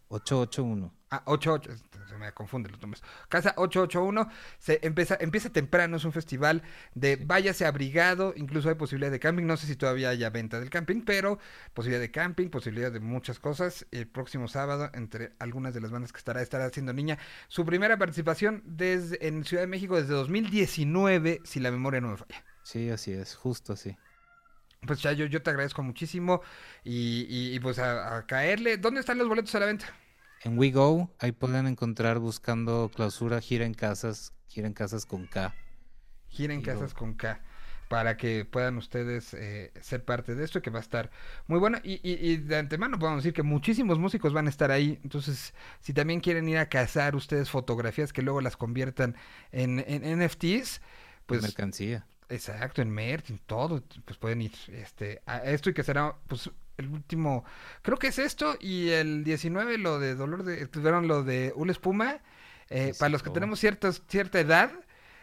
[0.07, 0.95] 881.
[1.11, 1.73] Ah, 88,
[2.11, 3.03] se me confunden los números.
[3.29, 6.63] Casa 881, se empieza, empieza temprano, es un festival
[6.95, 10.71] de váyase abrigado, incluso hay posibilidad de camping, no sé si todavía haya venta del
[10.71, 11.39] camping, pero
[11.75, 13.87] posibilidad de camping, posibilidad de muchas cosas.
[13.91, 17.19] El próximo sábado, entre algunas de las bandas que estará, estará haciendo Niña,
[17.49, 22.17] su primera participación desde, en Ciudad de México desde 2019, si la memoria no me
[22.17, 22.45] falla.
[22.63, 23.97] Sí, así es, justo así.
[24.87, 26.43] Pues Chayo, yo te agradezco muchísimo
[26.85, 28.79] y, y- y pues a, a caerle.
[28.79, 29.87] ¿Dónde están los boletos a la venta?
[30.43, 35.27] En We Go, ahí pueden encontrar buscando clausura, gira en casas, gira en casas con
[35.27, 35.55] K.
[36.31, 37.41] Giren Y Casas con K
[37.89, 41.11] para que puedan ustedes eh, ser parte de esto que va a estar
[41.49, 44.71] muy bueno y, y- y de antemano podemos decir que muchísimos músicos van a estar
[44.71, 49.17] ahí entonces si también quieren ir a cazar ustedes fotografías que luego las conviertan
[49.51, 50.81] en, en NFTs
[51.27, 52.07] pues mercancía.
[52.29, 56.49] exacto en merch en todo pues pueden ir este a esto y que será pues
[56.81, 57.45] el último
[57.83, 61.73] creo que es esto y el 19 lo de dolor de tuvieron lo de una
[61.73, 62.21] espuma
[62.69, 64.73] eh, para los que tenemos ciertas, cierta edad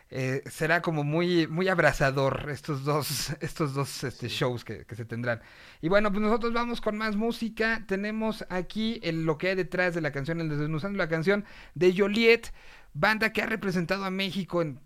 [0.10, 5.04] eh, será como muy muy abrazador estos dos estos dos este, shows que, que se
[5.04, 5.42] tendrán.
[5.82, 7.84] Y bueno pues nosotros vamos con más música.
[7.88, 11.44] Tenemos aquí el, lo que hay detrás de la canción el desmenuzando la canción
[11.76, 12.54] de Joliet
[12.94, 14.80] banda que ha representado a México en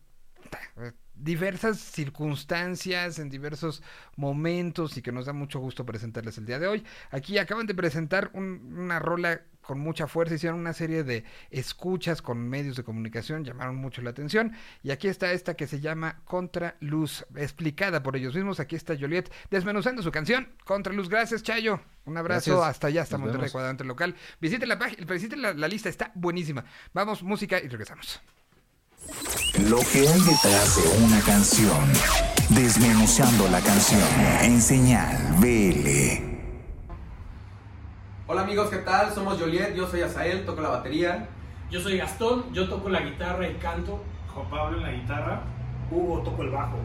[1.23, 3.81] diversas circunstancias, en diversos
[4.15, 6.84] momentos y que nos da mucho gusto presentarles el día de hoy.
[7.12, 12.21] Aquí acaban de presentar un- una rola con mucha fuerza, hicieron una serie de escuchas
[12.23, 16.19] con medios de comunicación, llamaron mucho la atención y aquí está esta que se llama
[16.25, 18.60] Contra Luz, explicada por ellos mismos.
[18.60, 21.10] Aquí está Joliet desmenuzando su canción Contra Luz.
[21.10, 21.79] Gracias, Chayo.
[22.05, 22.69] Un abrazo Gracias.
[22.69, 23.51] hasta allá, hasta Nos Monterrey, vemos.
[23.51, 24.15] cuadrante local.
[24.41, 26.65] Visiten la página, visiten la, la lista, está buenísima.
[26.93, 28.19] Vamos, música y regresamos.
[29.69, 31.91] Lo que hay detrás de una canción.
[32.49, 34.01] Desmenuzando la canción
[34.43, 36.21] en señal BL.
[38.28, 39.11] Hola amigos, ¿qué tal?
[39.13, 41.30] Somos Joliet, yo soy Azael, toco la batería.
[41.71, 44.03] Yo soy Gastón, yo toco la guitarra y canto.
[44.34, 45.41] Juan Pablo en la guitarra,
[45.89, 46.78] Hugo toco el bajo.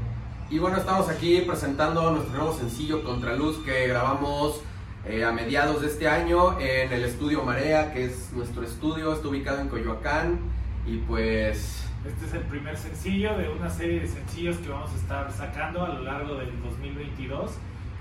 [0.48, 4.62] Y bueno, estamos aquí presentando nuestro nuevo sencillo Contraluz que grabamos
[5.04, 9.28] eh, a mediados de este año en el estudio Marea, que es nuestro estudio, está
[9.28, 10.38] ubicado en Coyoacán.
[10.86, 14.96] Y pues Este es el primer sencillo de una serie de sencillos que vamos a
[14.96, 17.52] estar sacando a lo largo del 2022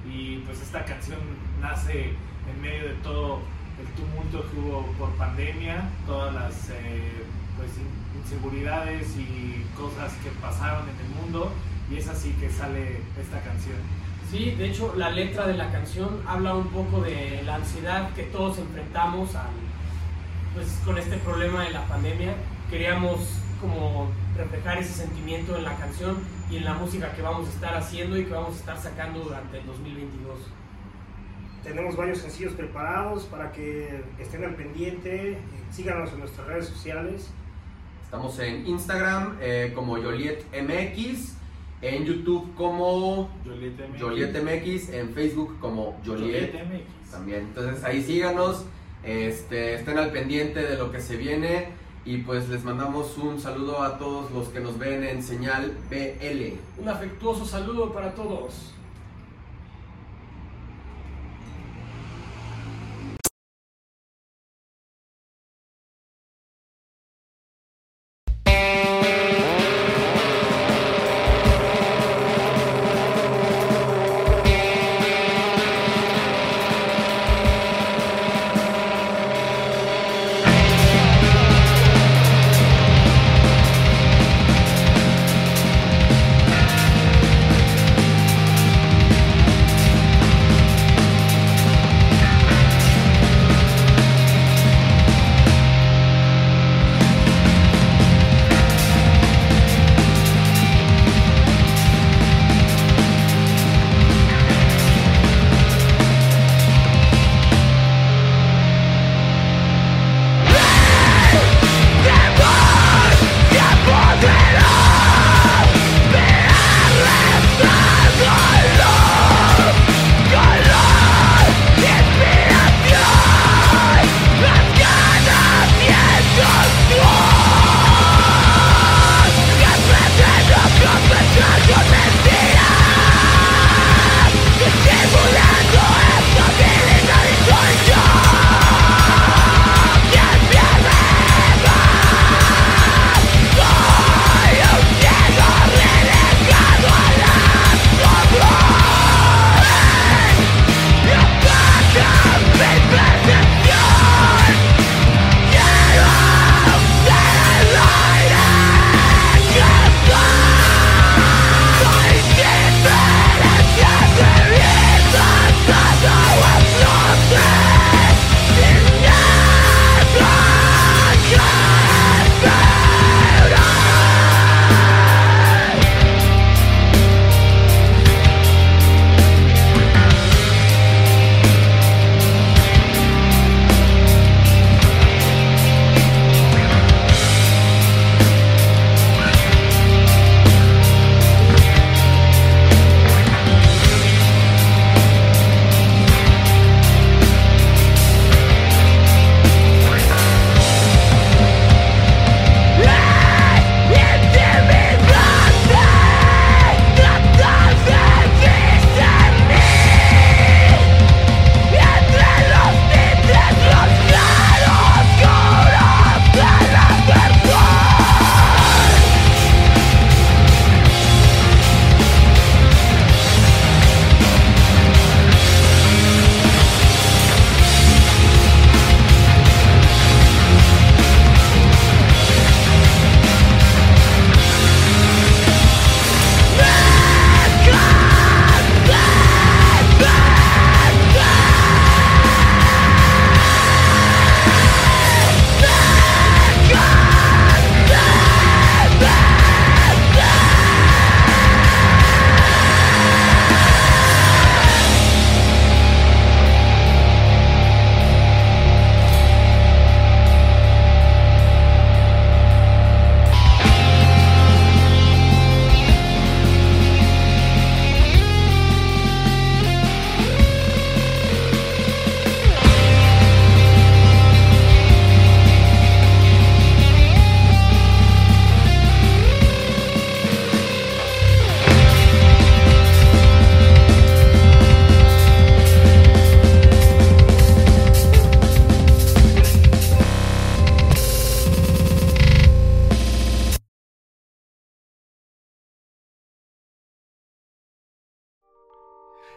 [0.09, 1.19] y pues esta canción
[1.59, 2.13] nace
[2.49, 3.39] en medio de todo
[3.79, 7.23] el tumulto que hubo por pandemia, todas las eh,
[7.57, 11.51] pues, in- inseguridades y cosas que pasaron en el mundo
[11.91, 13.77] y es así que sale esta canción.
[14.31, 18.23] Sí, de hecho la letra de la canción habla un poco de la ansiedad que
[18.23, 19.49] todos enfrentamos al,
[20.53, 22.33] pues, con este problema de la pandemia.
[22.69, 23.19] Queríamos
[23.65, 26.17] como reflejar ese sentimiento en la canción
[26.49, 29.21] y en la música que vamos a estar haciendo y que vamos a estar sacando
[29.21, 30.39] durante el 2022.
[31.63, 35.39] Tenemos varios sencillos preparados para que estén al pendiente.
[35.71, 37.31] Síganos en nuestras redes sociales.
[38.03, 41.33] estamos en Instagram eh, como Joliet MX
[41.81, 44.01] en YouTube como Joliet MX.
[44.01, 47.11] Joliet MX, en Facebook como Joliet Joliet MX.
[47.11, 47.41] también.
[47.41, 48.65] Entonces ahí síganos,
[49.03, 53.81] este, estén al pendiente de lo que se viene y pues les mandamos un saludo
[53.81, 56.81] a todos los que nos ven en señal BL.
[56.81, 58.74] Un afectuoso saludo para todos.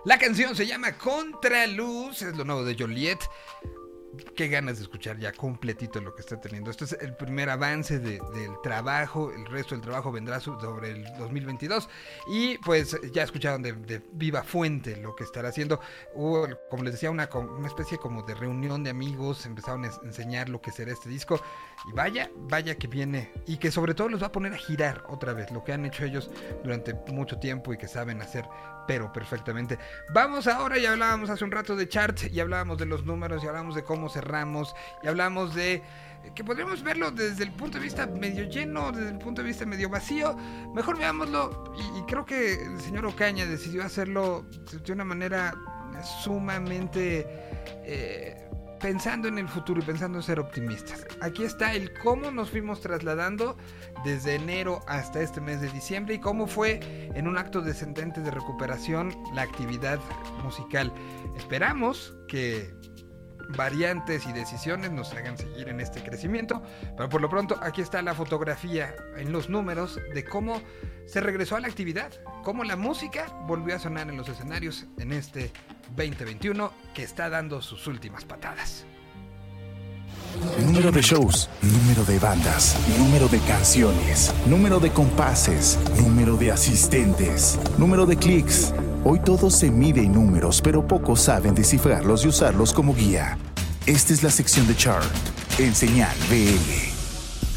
[0.05, 3.19] La canción se llama Contraluz, es lo nuevo de Joliet.
[4.35, 6.71] Qué ganas de escuchar ya completito lo que está teniendo.
[6.71, 9.31] Este es el primer avance de- del trabajo.
[9.31, 11.89] El resto del trabajo vendrá sobre el 2022.
[12.33, 15.79] Y pues ya escucharon de, de Viva Fuente lo que estará haciendo.
[16.15, 19.45] Hubo, como les decía, una, una especie como de reunión de amigos.
[19.45, 21.41] Empezaron a enseñar lo que será este disco.
[21.89, 23.31] Y vaya, vaya que viene.
[23.47, 25.51] Y que sobre todo los va a poner a girar otra vez.
[25.53, 26.31] Lo que han hecho ellos
[26.65, 28.47] durante mucho tiempo y que saben hacer
[28.89, 29.79] pero perfectamente.
[30.13, 33.47] Vamos ahora, ya hablábamos hace un rato de charts, y hablábamos de los números, y
[33.47, 34.75] hablábamos de cómo cerramos,
[35.05, 35.83] y hablamos de
[36.35, 39.65] que podríamos verlo desde el punto de vista medio lleno, desde el punto de vista
[39.65, 40.37] medio vacío.
[40.75, 44.47] Mejor veámoslo, y, y creo que el señor Ocaña decidió hacerlo
[44.85, 45.55] de una manera
[46.25, 47.27] sumamente...
[47.85, 48.38] eh,
[48.81, 51.07] pensando en el futuro y pensando en ser optimistas.
[51.21, 53.57] Aquí está el cómo nos fuimos trasladando
[54.05, 56.81] desde enero hasta este mes de diciembre y cómo fue
[57.15, 59.99] en un acto descendente de recuperación la actividad
[60.43, 60.93] musical.
[61.37, 62.75] Esperamos que
[63.57, 66.63] variantes y decisiones nos hagan seguir en este crecimiento,
[66.97, 70.61] pero por lo pronto aquí está la fotografía en los números de cómo
[71.07, 72.13] se regresó a la actividad,
[72.45, 75.51] cómo la música volvió a sonar en los escenarios en este
[75.97, 78.87] 2021 que está dando sus últimas patadas.
[80.65, 87.59] Número de shows, número de bandas, número de canciones, número de compases, número de asistentes,
[87.77, 88.73] número de clics.
[89.05, 93.39] Hoy todo se mide en números, pero pocos saben descifrarlos y usarlos como guía.
[93.87, 95.05] Esta es la sección de chart
[95.59, 96.99] en señal BL.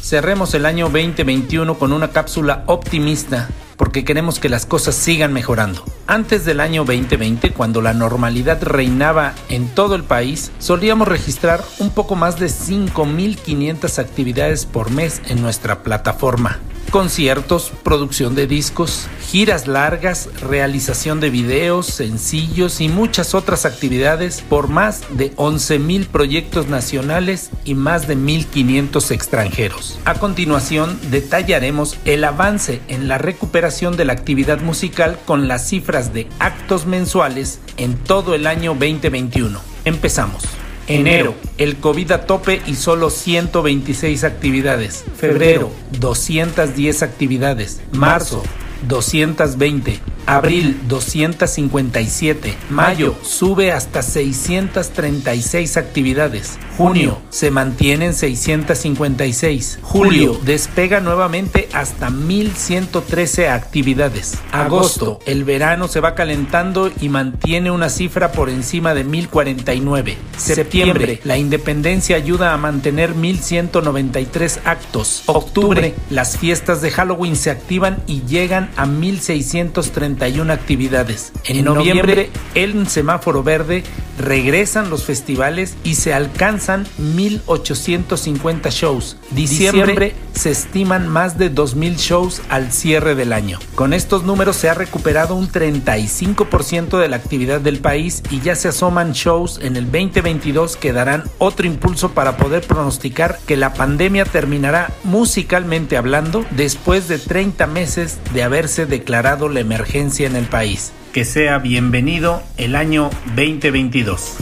[0.02, 5.84] Cerremos el año 2021 con una cápsula optimista porque queremos que las cosas sigan mejorando.
[6.06, 11.90] Antes del año 2020, cuando la normalidad reinaba en todo el país, solíamos registrar un
[11.90, 16.60] poco más de 5.500 actividades por mes en nuestra plataforma.
[16.92, 24.68] Conciertos, producción de discos, giras largas, realización de videos, sencillos y muchas otras actividades por
[24.68, 29.98] más de 11.000 proyectos nacionales y más de 1.500 extranjeros.
[30.04, 36.12] A continuación, detallaremos el avance en la recuperación de la actividad musical con las cifras
[36.12, 39.58] de actos mensuales en todo el año 2021.
[39.86, 40.61] Empezamos.
[40.88, 45.04] Enero, el COVID a tope y solo 126 actividades.
[45.16, 45.70] Febrero,
[46.00, 47.80] 210 actividades.
[47.92, 48.42] Marzo,
[48.88, 50.00] 220.
[50.26, 52.54] Abril 257.
[52.70, 56.58] Mayo sube hasta 636 actividades.
[56.76, 59.80] Junio se mantienen 656.
[59.82, 64.38] Julio despega nuevamente hasta 1113 actividades.
[64.52, 70.16] Agosto el verano se va calentando y mantiene una cifra por encima de 1049.
[70.36, 75.24] Septiembre la independencia ayuda a mantener 1193 actos.
[75.26, 81.32] Octubre las fiestas de Halloween se activan y llegan a 1631 actividades.
[81.44, 83.84] En noviembre, el semáforo verde
[84.18, 89.16] regresan los festivales y se alcanzan 1850 shows.
[89.30, 93.58] Diciembre se estiman más de 2000 shows al cierre del año.
[93.74, 98.54] Con estos números se ha recuperado un 35% de la actividad del país y ya
[98.54, 103.74] se asoman shows en el 2022 que darán otro impulso para poder pronosticar que la
[103.74, 110.46] pandemia terminará musicalmente hablando después de 30 meses de haberse declarado la emergencia en el
[110.46, 110.92] país.
[111.12, 114.36] Que sea bienvenido el año 2022.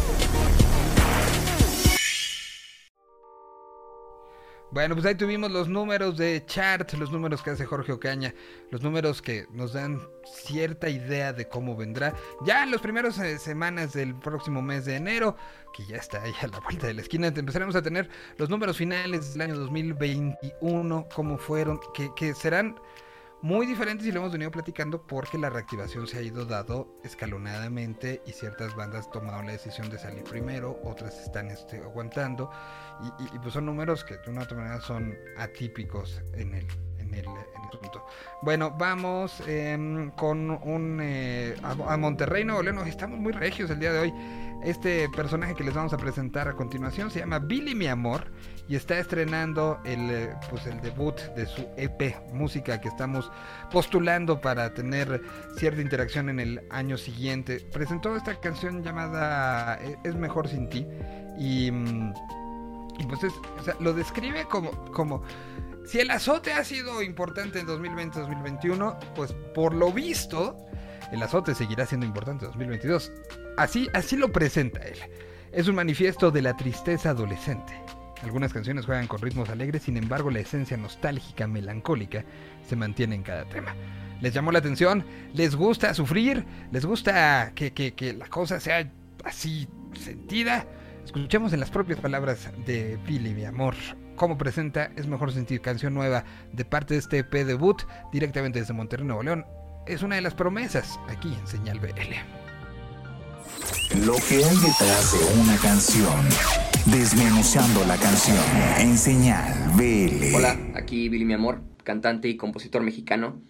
[4.72, 8.34] Bueno, pues ahí tuvimos los números de chart, los números que hace Jorge Ocaña,
[8.70, 10.02] los números que nos dan
[10.44, 12.12] cierta idea de cómo vendrá.
[12.44, 15.34] Ya en las primeras eh, semanas del próximo mes de enero,
[15.74, 18.76] que ya está ahí a la vuelta de la esquina, empezaremos a tener los números
[18.76, 22.76] finales del año 2021, cómo fueron, que, que serán
[23.42, 28.22] muy diferentes y lo hemos venido platicando porque la reactivación se ha ido dado escalonadamente
[28.26, 32.50] y ciertas bandas tomaron la decisión de salir primero, otras están este, aguantando.
[33.34, 36.66] Y, pues son números que de una otra manera son atípicos en el,
[37.14, 37.26] el
[37.68, 38.06] asunto.
[38.42, 42.78] Bueno, vamos em, con un eh, a, a Monterrey, Nuevo León.
[42.86, 44.14] Estamos muy regios el día de hoy.
[44.62, 48.30] Este personaje que les vamos a presentar a continuación se llama Billy Mi Amor
[48.68, 53.32] y está estrenando el, eh, pues el debut de su EP, música que estamos
[53.72, 55.22] postulando para tener
[55.56, 57.66] cierta interacción en el año siguiente.
[57.72, 60.86] Presentó esta canción llamada eh, Es Mejor Sin Ti
[61.38, 62.12] y, mm,
[62.98, 65.22] y pues es, o sea, lo describe como, como
[65.90, 70.56] si el azote ha sido importante en 2020-2021, pues por lo visto
[71.12, 73.12] el azote seguirá siendo importante en 2022.
[73.56, 74.96] Así, así lo presenta él.
[75.52, 77.72] Es un manifiesto de la tristeza adolescente.
[78.22, 82.24] Algunas canciones juegan con ritmos alegres, sin embargo la esencia nostálgica, melancólica,
[82.68, 83.74] se mantiene en cada tema.
[84.20, 85.04] ¿Les llamó la atención?
[85.32, 86.44] ¿Les gusta sufrir?
[86.70, 88.88] ¿Les gusta que, que- que la cosa sea
[89.24, 89.66] así
[89.98, 90.66] sentida?
[91.04, 93.74] Escuchemos en las propias palabras de Billy, mi amor,
[94.20, 97.80] cómo presenta Es Mejor Sentir, canción nueva de parte de este EP debut,
[98.12, 99.46] directamente desde Monterrey, Nuevo León.
[99.86, 101.88] Es una de las promesas aquí en Señal BL.
[104.04, 106.12] Lo que hay detrás de una canción.
[106.92, 108.36] Desmenuzando la canción
[108.78, 110.34] en señal BL.
[110.34, 113.40] Hola, aquí Billy Mi Amor, cantante y compositor mexicano.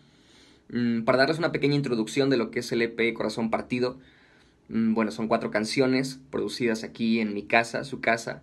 [0.69, 3.99] Mm, para darles una pequeña introducción de lo que es el EP Corazón Partido,
[4.69, 8.43] mm, bueno, son cuatro canciones producidas aquí en mi casa, su casa,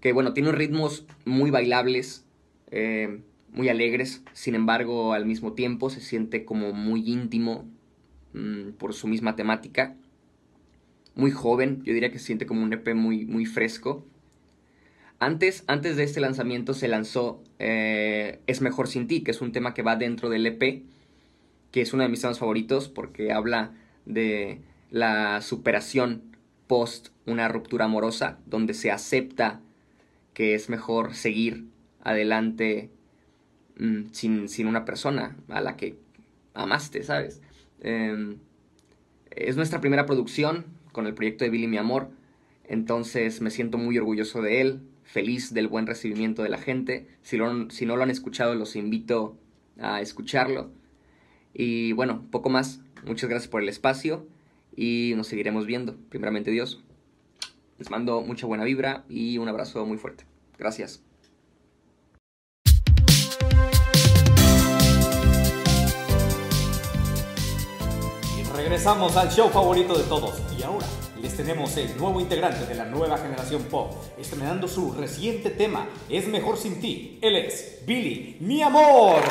[0.00, 2.24] que bueno, tienen ritmos muy bailables,
[2.70, 3.20] eh,
[3.52, 7.66] muy alegres, sin embargo, al mismo tiempo se siente como muy íntimo
[8.32, 9.96] mm, por su misma temática,
[11.14, 14.04] muy joven, yo diría que se siente como un EP muy, muy fresco.
[15.20, 19.52] Antes, antes de este lanzamiento se lanzó eh, Es Mejor Sin Ti, que es un
[19.52, 20.82] tema que va dentro del EP,
[21.70, 23.72] que es uno de mis temas favoritos porque habla
[24.06, 26.33] de la superación
[27.26, 29.60] una ruptura amorosa, donde se acepta
[30.34, 31.66] que es mejor seguir
[32.02, 32.90] adelante
[33.78, 35.96] mm, sin, sin una persona a la que
[36.54, 37.40] amaste, ¿sabes?
[37.80, 38.38] Em,
[39.30, 42.10] es nuestra primera producción con el proyecto de Billy Mi Amor,
[42.66, 47.06] entonces me siento muy orgulloso de él, feliz del buen recibimiento de la gente.
[47.22, 49.36] Si, lo- si no lo han escuchado, los invito
[49.78, 50.70] a escucharlo.
[51.52, 52.80] Y bueno, poco más.
[53.04, 54.26] Muchas gracias por el espacio
[54.76, 56.82] y nos seguiremos viendo, primeramente Dios.
[57.78, 60.24] Les mando mucha buena vibra y un abrazo muy fuerte.
[60.58, 61.02] Gracias.
[68.56, 70.40] Regresamos al show favorito de todos.
[70.58, 70.86] Y ahora
[71.20, 76.28] les tenemos el nuevo integrante de la nueva generación pop, estrenando su reciente tema, Es
[76.28, 77.18] Mejor Sin Ti.
[77.20, 79.22] Él es Billy, mi amor.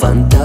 [0.00, 0.35] Fantasma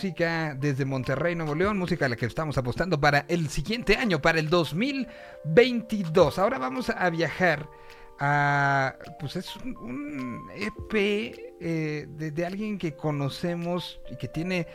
[0.00, 4.22] música desde Monterrey, Nuevo León, música a la que estamos apostando para el siguiente año,
[4.22, 6.38] para el 2022.
[6.38, 7.68] Ahora vamos a viajar
[8.18, 14.68] a, pues es un, EP eh, de, de alguien que conocemos y que tiene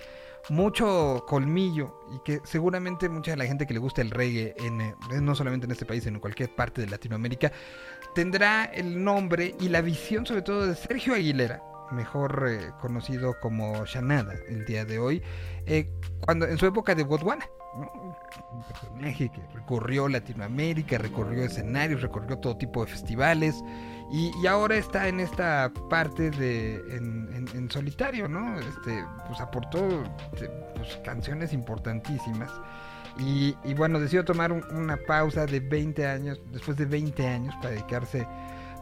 [0.49, 4.79] mucho colmillo y que seguramente mucha de la gente que le gusta el reggae, en,
[4.79, 7.51] eh, no solamente en este país, sino en cualquier parte de Latinoamérica,
[8.13, 13.85] tendrá el nombre y la visión sobre todo de Sergio Aguilera, mejor eh, conocido como
[13.85, 15.21] Shanada el día de hoy,
[15.65, 15.89] eh,
[16.21, 17.45] cuando en su época de Botswana.
[17.77, 18.15] ¿no?
[18.67, 23.61] Personaje que recorrió Latinoamérica, recorrió escenarios, recorrió todo tipo de festivales
[24.11, 28.57] y, ahora está en esta parte de en, en- solitario, ¿no?
[28.59, 32.51] Este, pues aportó este, pues, canciones importantísimas.
[33.17, 37.55] Y, y bueno, decidió tomar un- una pausa de 20 años, después de 20 años,
[37.57, 38.25] para dedicarse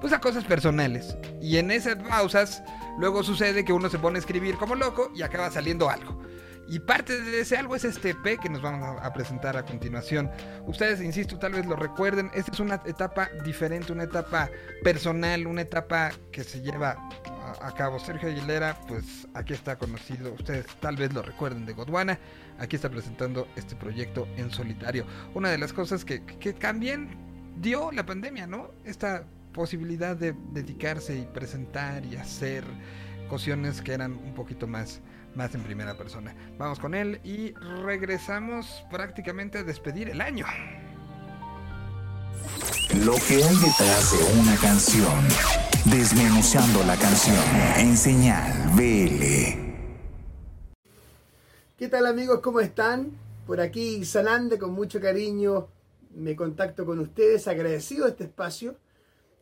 [0.04, 1.16] pues a cosas personales.
[1.41, 2.62] Y en esas pausas,
[2.99, 6.22] luego sucede que uno se pone a escribir como loco y acaba saliendo algo.
[6.68, 10.30] Y parte de ese algo es este EP que nos vamos a, presentar a continuación.
[10.68, 12.30] Ustedes, insisto, tal vez lo recuerden.
[12.34, 14.49] Esta es una etapa diferente, una etapa
[14.84, 16.97] personal, una etapa que se lleva
[17.62, 17.97] a cabo.
[17.97, 20.34] Sergio Aguilera, pues aquí está conocido.
[20.34, 22.20] Ustedes tal vez lo recuerden de Godwana.
[22.60, 25.06] Aquí está presentando este proyecto en solitario.
[25.34, 28.72] Una de las cosas que, que también dio la pandemia, ¿no?
[28.84, 32.64] Esta posibilidad de dedicarse y presentar y hacer
[33.30, 34.99] cuestiones que eran un poquito más,
[35.36, 36.36] más en primera persona.
[36.58, 40.45] Vamos con él y regresamos prácticamente a despedir el año.
[43.06, 45.24] Lo que hay detrás de una canción.
[45.86, 47.43] Desmenuzando la canción
[47.78, 49.24] en señal BL.
[51.78, 52.39] ¿Qué tal amigos?
[52.39, 53.12] ¿Cómo están?
[53.45, 55.68] Por aquí Sanande, con mucho cariño
[56.16, 58.76] me contacto con ustedes, agradecido de este espacio.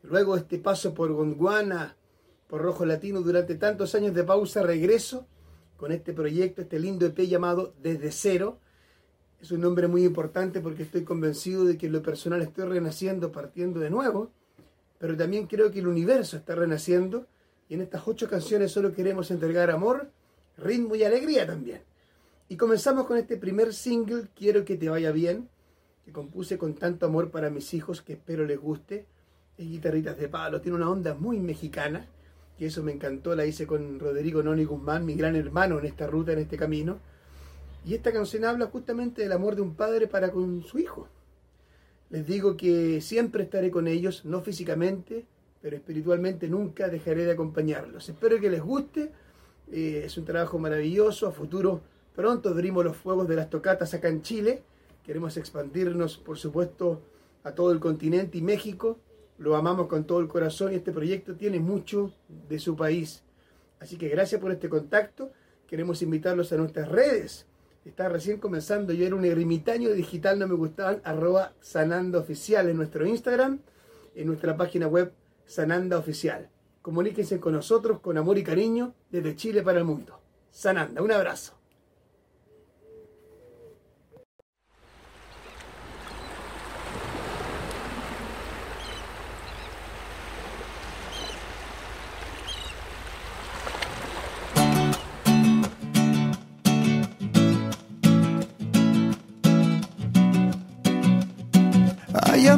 [0.03, 1.95] Luego este paso por Gondwana,
[2.47, 5.27] por Rojo Latino, durante tantos años de pausa, regreso
[5.77, 8.59] con este proyecto, este lindo EP llamado Desde Cero.
[9.41, 13.31] Es un nombre muy importante porque estoy convencido de que en lo personal estoy renaciendo,
[13.31, 14.31] partiendo de nuevo,
[14.99, 17.25] pero también creo que el universo está renaciendo
[17.69, 20.11] y en estas ocho canciones solo queremos entregar amor,
[20.57, 21.81] ritmo y alegría también.
[22.49, 25.47] Y comenzamos con este primer single, Quiero que te vaya bien,
[26.03, 29.05] que compuse con tanto amor para mis hijos que espero les guste.
[29.61, 32.07] Es guitarritas de palo, tiene una onda muy mexicana,
[32.57, 36.07] que eso me encantó, la hice con Rodrigo Noni Guzmán, mi gran hermano en esta
[36.07, 36.97] ruta, en este camino.
[37.85, 41.07] Y esta canción habla justamente del amor de un padre para con su hijo.
[42.09, 45.27] Les digo que siempre estaré con ellos, no físicamente,
[45.61, 48.09] pero espiritualmente nunca dejaré de acompañarlos.
[48.09, 49.11] Espero que les guste.
[49.71, 51.27] eh, es un trabajo maravilloso.
[51.27, 51.81] A futuro,
[52.15, 54.63] pronto abrimos los fuegos de las tocatas acá en Chile.
[55.05, 57.03] Queremos expandirnos, por supuesto,
[57.43, 58.97] a todo el continente y México.
[59.41, 62.13] Lo amamos con todo el corazón y este proyecto tiene mucho
[62.47, 63.23] de su país.
[63.79, 65.31] Así que gracias por este contacto.
[65.65, 67.47] Queremos invitarlos a nuestras redes.
[67.83, 72.77] Está recién comenzando, yo era un ermitaño digital, no me gustaban, arroba Sananda Oficial en
[72.77, 73.61] nuestro Instagram,
[74.13, 75.11] en nuestra página web
[75.47, 76.47] Sananda Oficial.
[76.83, 80.19] Comuníquense con nosotros con amor y cariño desde Chile para el mundo.
[80.51, 81.60] Sananda, un abrazo.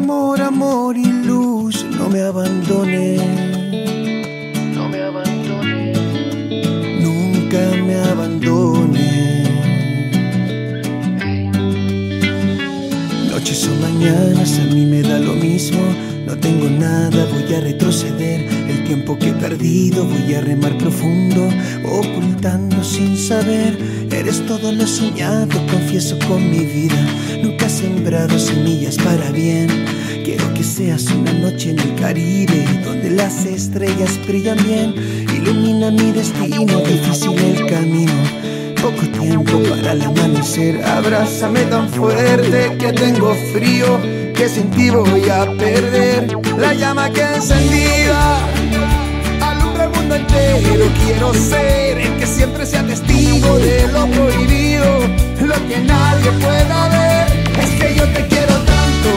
[0.04, 3.22] Amor, amor y luz, no me abandones.
[4.76, 5.98] No me abandones.
[7.00, 9.50] Nunca me abandones.
[13.32, 15.80] Noches o mañanas, a mí me da lo mismo.
[16.34, 18.42] No tengo nada, voy a retroceder.
[18.68, 21.48] El tiempo que he perdido, voy a remar profundo,
[21.86, 23.78] ocultando sin saber.
[24.12, 26.96] Eres todo lo soñado, confieso con mi vida.
[27.44, 29.68] Nunca he sembrado semillas para bien.
[30.26, 34.96] Quiero que seas una noche en el Caribe, donde las estrellas brillan bien.
[35.38, 38.12] Ilumina mi destino, difícil el camino.
[38.82, 40.84] Poco tiempo para el amanecer.
[40.84, 44.00] Abrázame tan fuerte que tengo frío,
[44.34, 48.40] que sin ti voy a perder la llama que encendida
[49.42, 50.86] alumbra el mundo entero.
[51.06, 54.86] Quiero ser el que siempre sea testigo de lo prohibido.
[55.42, 57.28] Lo que nadie pueda ver
[57.64, 59.12] es que yo te quiero tanto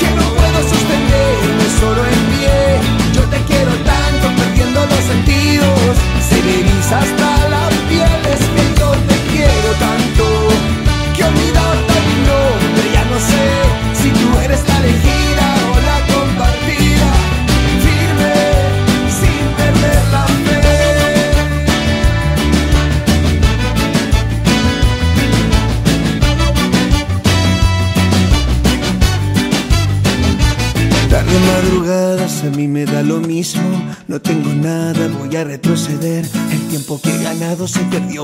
[0.00, 2.80] que no puedo sostenerme solo en pie.
[3.14, 5.78] Yo te quiero tanto perdiendo los sentidos.
[6.28, 6.60] Se me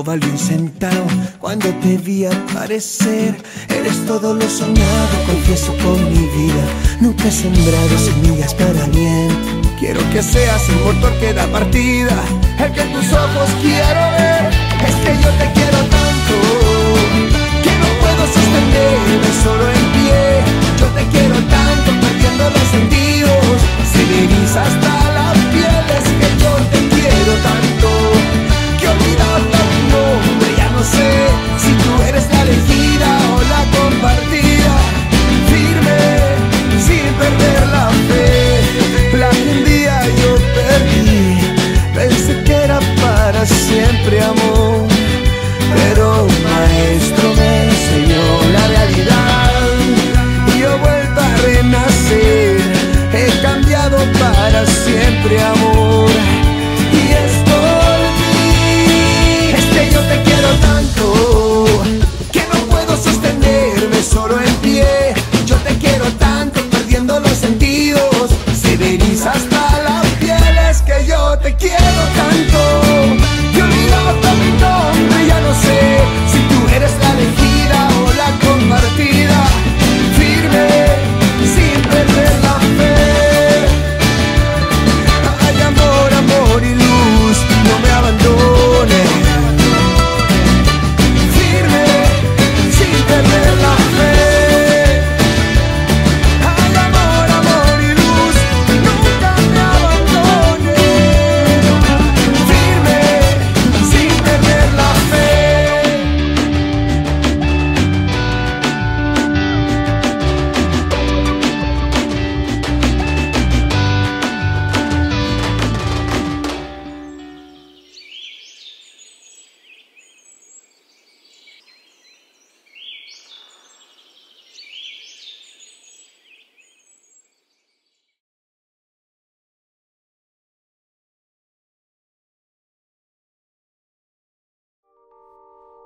[0.09, 1.05] un centavo.
[1.39, 3.35] Cuando te vi aparecer,
[3.69, 6.63] eres todo lo soñado, confieso con mi vida.
[6.99, 9.29] Nunca he sembrado semillas para bien.
[9.79, 12.17] Quiero que seas el motor que da partida,
[12.57, 14.49] el que tus ojos quiero ver.
[14.87, 16.35] Es que yo te quiero tanto
[17.63, 20.41] que no puedo sostenerme solo en pie.
[20.79, 23.55] Yo te quiero tanto perdiendo los sentidos.
[23.91, 27.80] Se me hasta la piel, es que yo te quiero tanto
[30.81, 31.13] no sé
[31.63, 34.73] si tú eres la elegida o la compartida.
[35.51, 36.01] Firme,
[36.87, 41.37] sin perder la fe, la que un día yo perdí.
[41.93, 44.87] Pensé que era para siempre amor,
[45.75, 48.25] pero un maestro me enseñó
[48.55, 49.51] la realidad
[50.47, 52.57] y yo he vuelto a renacer.
[53.13, 55.70] He cambiado para siempre amor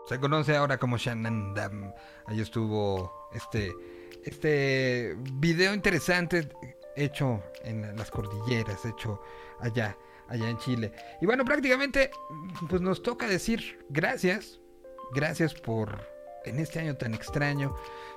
[0.08, 1.91] Se conoce ahora como Shannon Dam.
[2.28, 3.74] Ahí estuvo este,
[4.24, 6.49] este video interesante
[6.95, 9.22] hecho en las cordilleras, hecho
[9.60, 9.97] allá,
[10.28, 10.91] allá en Chile.
[11.22, 12.12] Y bueno, prácticamente
[12.70, 14.60] pues nos toca decir gracias,
[15.14, 16.08] gracias por
[16.45, 17.76] en este año tan extraño.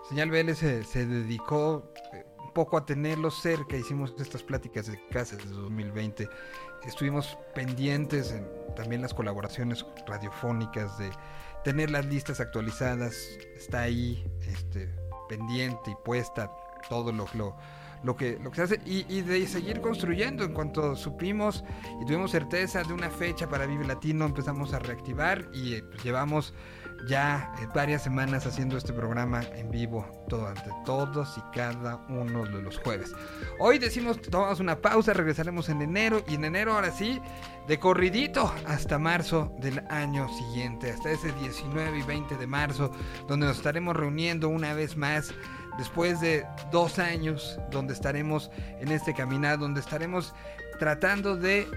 [0.08, 5.36] Señal Vélez se, dedicó eh, un poco a tenerlos cerca, hicimos estas pláticas de casa
[5.36, 6.28] desde 2020.
[6.86, 11.10] Estuvimos pendientes en también las colaboraciones radiofónicas de
[11.64, 13.16] tener las listas actualizadas,
[13.56, 14.88] está ahí este,
[15.28, 16.50] pendiente y puesta
[16.88, 17.56] todo lo, lo,
[18.02, 20.44] lo, que, lo que se hace y, y de seguir construyendo.
[20.44, 21.64] En cuanto supimos
[22.00, 26.02] y tuvimos certeza de una fecha para Vive Latino, empezamos a reactivar y eh, pues,
[26.02, 26.54] llevamos
[27.06, 32.62] ya eh, varias semanas haciendo este programa en vivo durante todos y cada uno de
[32.62, 33.12] los jueves.
[33.58, 37.20] Hoy decimos, tomamos una pausa, regresaremos en enero y en enero ahora sí,
[37.66, 42.90] de corridito hasta marzo del año siguiente, hasta ese 19 y 20 de marzo,
[43.26, 45.32] donde nos estaremos reuniendo una vez más
[45.78, 50.34] después de dos años, donde estaremos en este caminar, donde estaremos
[50.78, 51.68] tratando de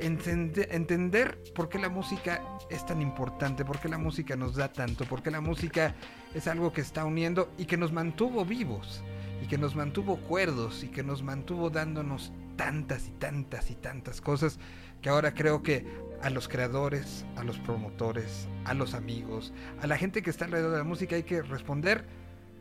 [0.00, 4.72] entende- entender por qué la música es tan importante, por qué la música nos da
[4.72, 5.94] tanto, por qué la música
[6.34, 9.02] es algo que está uniendo y que nos mantuvo vivos,
[9.42, 14.20] y que nos mantuvo cuerdos, y que nos mantuvo dándonos tantas y tantas y tantas
[14.20, 14.58] cosas
[15.00, 15.86] que ahora creo que
[16.22, 20.72] a los creadores, a los promotores, a los amigos, a la gente que está alrededor
[20.72, 22.04] de la música hay que responder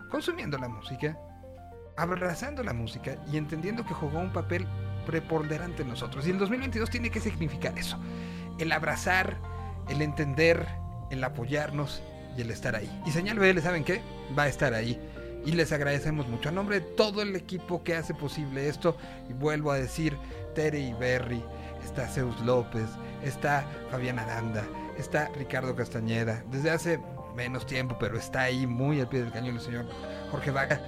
[0.10, 1.20] consumiendo la música,
[1.98, 4.66] abrazando la música y entendiendo que jugó un papel
[5.10, 6.28] preponderante en nosotros.
[6.28, 7.98] Y el 2022 tiene que significar eso.
[8.60, 9.38] El abrazar,
[9.90, 10.68] el entender,
[11.10, 12.04] el apoyarnos
[12.38, 12.90] y el estar ahí.
[13.08, 14.02] Y Señal BL, ¿saben qué?
[14.38, 15.00] Va a estar ahí.
[15.48, 16.50] Y les agradecemos mucho.
[16.50, 18.96] A nombre de todo el equipo que hace posible esto,
[19.28, 20.16] y vuelvo a decir,
[20.54, 21.44] Tere y Berry,
[21.84, 22.86] está Zeus López,
[23.24, 24.64] está Fabián Aranda,
[24.96, 27.00] está Ricardo Castañeda, desde hace
[27.36, 29.88] menos tiempo, pero está ahí muy al pie del cañón el señor
[30.30, 30.80] Jorge Vaga.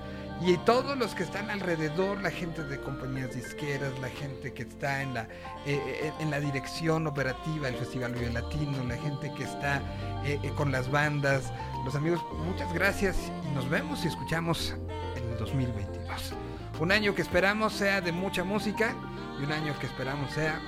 [0.43, 5.03] Y todos los que están alrededor, la gente de compañías disqueras, la gente que está
[5.03, 5.21] en la,
[5.67, 9.83] eh, eh, en la dirección operativa del Festival Vive Latino, la gente que está
[10.25, 11.53] eh, con las bandas,
[11.85, 14.75] los amigos, muchas gracias y nos vemos y escuchamos
[15.15, 16.33] en el 2022.
[16.79, 18.95] Un año que esperamos sea de mucha música
[19.39, 20.59] y un año que esperamos sea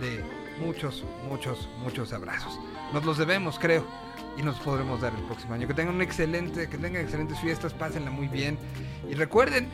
[0.00, 0.24] de
[0.58, 2.58] muchos, muchos, muchos abrazos.
[2.94, 3.84] Nos los debemos, creo,
[4.36, 5.66] y nos podremos dar el próximo año.
[5.66, 8.58] Que tengan un excelente, que tengan excelentes fiestas, pásenla muy bien.
[9.08, 9.68] Y recuerden,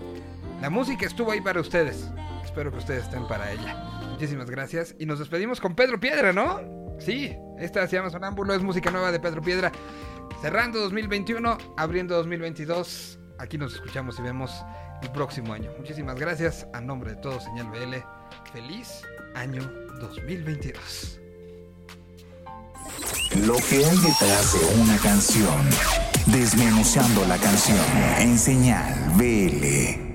[0.61, 2.09] la música estuvo ahí para ustedes.
[2.45, 3.75] espero que ustedes estén para ella.
[4.11, 4.95] Muchísimas gracias.
[4.99, 6.97] Y nos despedimos con Pedro Piedra, ¿no?
[6.99, 9.71] Sí, esta se llama Sonámbulo, es música nueva de Pedro Piedra.
[10.41, 13.19] Cerrando 2021, abriendo 2022.
[13.39, 14.65] Aquí nos escuchamos y vemos
[15.03, 15.71] el próximo año.
[15.79, 16.67] Muchísimas gracias.
[16.73, 17.97] A nombre de todo, Señal BL,
[18.53, 19.03] feliz
[19.35, 19.63] año
[20.01, 21.28] 2022.
[23.47, 25.69] Lo que hay detrás de una canción.
[26.27, 27.79] Desmenuzando la canción
[28.19, 30.09] en señal BL.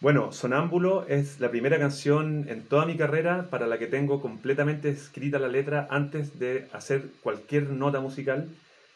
[0.00, 4.88] Bueno, Sonámbulo es la primera canción en toda mi carrera para la que tengo completamente
[4.88, 8.48] escrita la letra antes de hacer cualquier nota musical.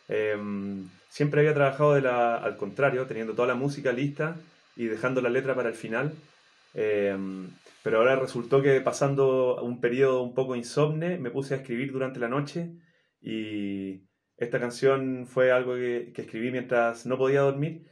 [0.09, 4.37] Em, siempre había trabajado de la, al contrario, teniendo toda la música lista
[4.77, 6.15] y dejando la letra para el final.
[6.73, 7.51] Em,
[7.85, 12.19] pero ahora resultó que pasando un periodo un poco insomne, me puse a escribir durante
[12.19, 12.79] la noche
[13.21, 14.09] y
[14.39, 17.87] esta canción fue algo que, que escribí mientras no podía dormir.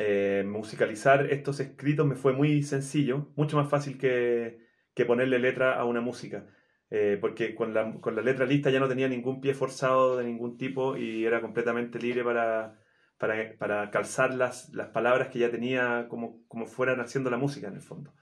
[0.00, 5.74] Eh, musicalizar estos escritos me fue muy sencillo, mucho más fácil que, que ponerle letra
[5.74, 6.48] a una música.
[6.90, 10.24] Eh, porque con la, con la letra lista ya no tenía ningún pie forzado de
[10.24, 12.80] ningún tipo y era completamente libre para,
[13.16, 17.68] para, para calzar las, las palabras que ya tenía como, como fueran haciendo la música
[17.68, 18.12] en el fondo.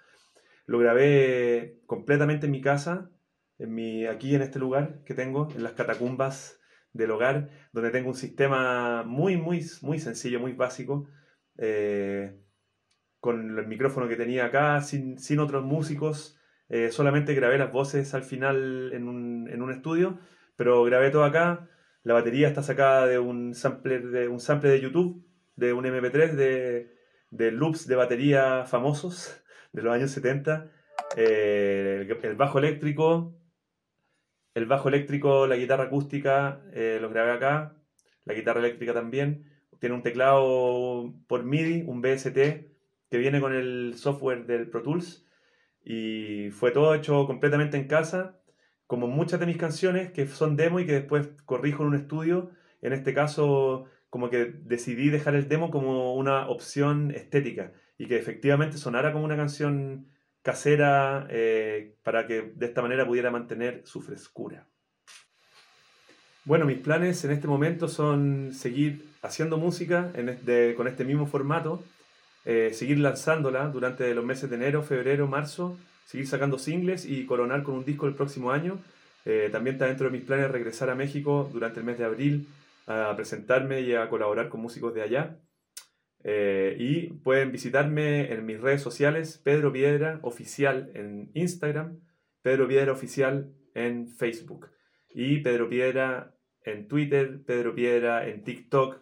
[0.67, 3.11] Lo grabé completamente en mi casa,
[3.59, 6.61] en mi, aquí en este lugar que tengo, en las catacumbas
[6.93, 11.09] del hogar, donde tengo un sistema muy, muy, muy sencillo, muy básico,
[11.59, 12.37] eh,
[13.21, 16.39] con el micrófono que tenía acá, sin, sin otros músicos,
[16.69, 20.19] eh, solamente grabé las voces al final en un, en un, estudio,
[20.57, 21.69] pero grabé todo acá.
[22.03, 26.33] La batería está sacada de un sampler de, un sample de YouTube, de un MP3
[26.33, 26.97] de,
[27.31, 29.43] de loops de batería famosos
[29.77, 30.71] de los años 70.
[31.17, 33.39] Eh, el, el, bajo eléctrico,
[34.55, 37.77] el bajo eléctrico, la guitarra acústica, eh, los grabé acá,
[38.25, 39.53] la guitarra eléctrica también.
[39.79, 42.35] Tiene un teclado por MIDI, un BST,
[43.11, 45.25] que viene con el software del Pro Tools
[45.85, 48.41] y fue todo hecho completamente en casa,
[48.87, 52.51] como muchas de mis canciones que son demo y que después corrijo en un estudio.
[52.81, 58.17] En este caso, como que decidí dejar el demo como una opción estética y que
[58.17, 60.07] efectivamente sonara como una canción
[60.43, 64.69] casera eh, para que de esta manera pudiera mantener su frescura.
[66.45, 70.13] Bueno, mis planes en este momento son seguir haciendo música
[70.77, 71.83] con este mismo formato,
[72.45, 77.65] eh, seguir lanzándola durante los meses de enero, febrero, marzo, seguir sacando singles y coronar
[77.65, 78.79] con un disco el próximo año.
[79.25, 82.47] Eh, también está dentro de mis planes regresar a México durante el mes de abril
[82.87, 85.37] a presentarme y a colaborar con músicos de allá.
[86.29, 92.01] Eh, y pueden visitarme en mis redes sociales, Pedro Piedra Oficial en Instagram,
[92.43, 94.69] Pedro Piedra Oficial en Facebook
[95.09, 98.99] y Pedro Piedra en Twitter, Pedro Piedra en TikTok.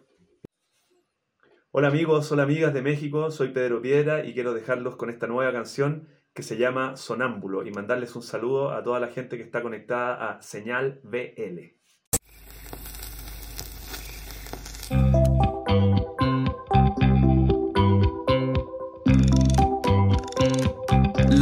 [1.70, 5.50] Hola amigos, hola amigas de México, soy Pedro Piedra y quiero dejarlos con esta nueva
[5.50, 9.62] canción que se llama Sonámbulo y mandarles un saludo a toda la gente que está
[9.62, 11.84] conectada a Señal BL.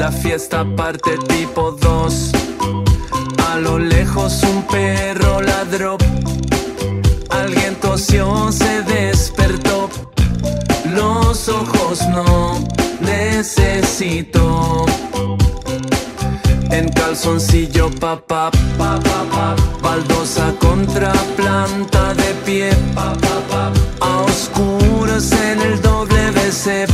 [0.03, 2.33] La fiesta parte tipo 2.
[3.53, 5.97] A lo lejos un perro ladró.
[7.31, 9.89] Alguien tosió, se despertó.
[10.93, 12.59] Los ojos no
[13.01, 14.87] necesito.
[16.73, 22.71] En calzoncillo papá, pa, pa, pa, baldosa contra planta de pie,
[24.01, 26.87] a oscuras en el WC,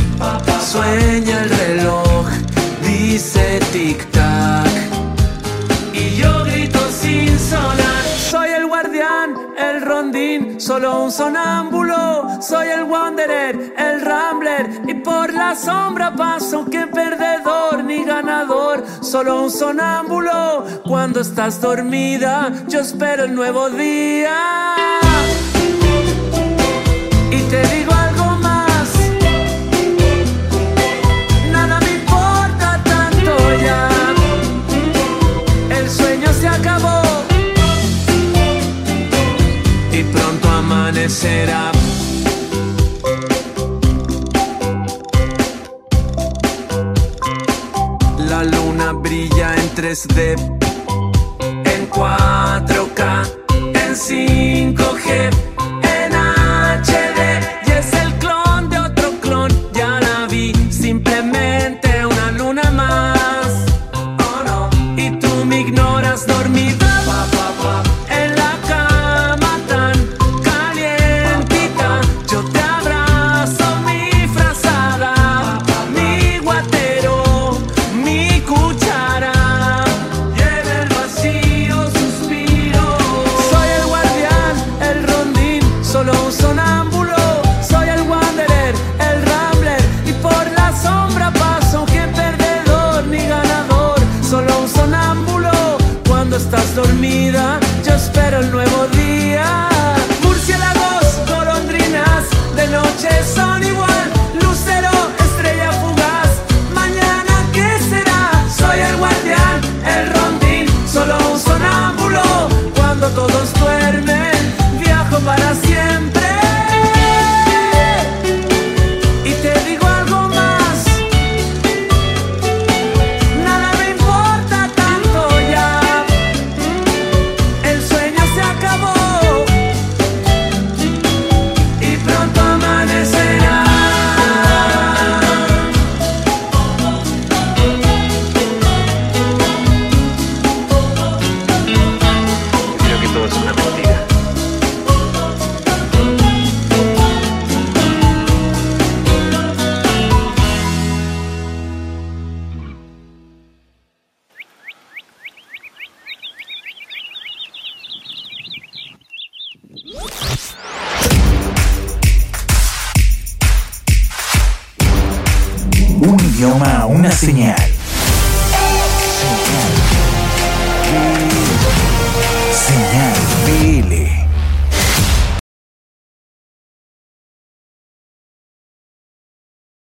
[0.61, 2.27] sueña el reloj,
[3.19, 4.71] dice tic tac,
[5.93, 8.03] y yo grito sin sonar.
[8.31, 12.41] Soy el guardián, el rondín, solo un sonámbulo.
[12.41, 18.85] Soy el wanderer, el rambler, y por la sombra paso que perdedor ni ganador.
[19.01, 20.63] Solo un sonámbulo.
[20.85, 24.37] Cuando estás dormida, yo espero el nuevo día.
[27.31, 28.28] Y te digo algo
[35.69, 37.01] El sueño se acabó.
[39.91, 41.71] Y pronto amanecerá.
[48.29, 50.35] La luna brilla en 3D,
[51.65, 53.01] en 4K,
[53.73, 55.48] en 5G,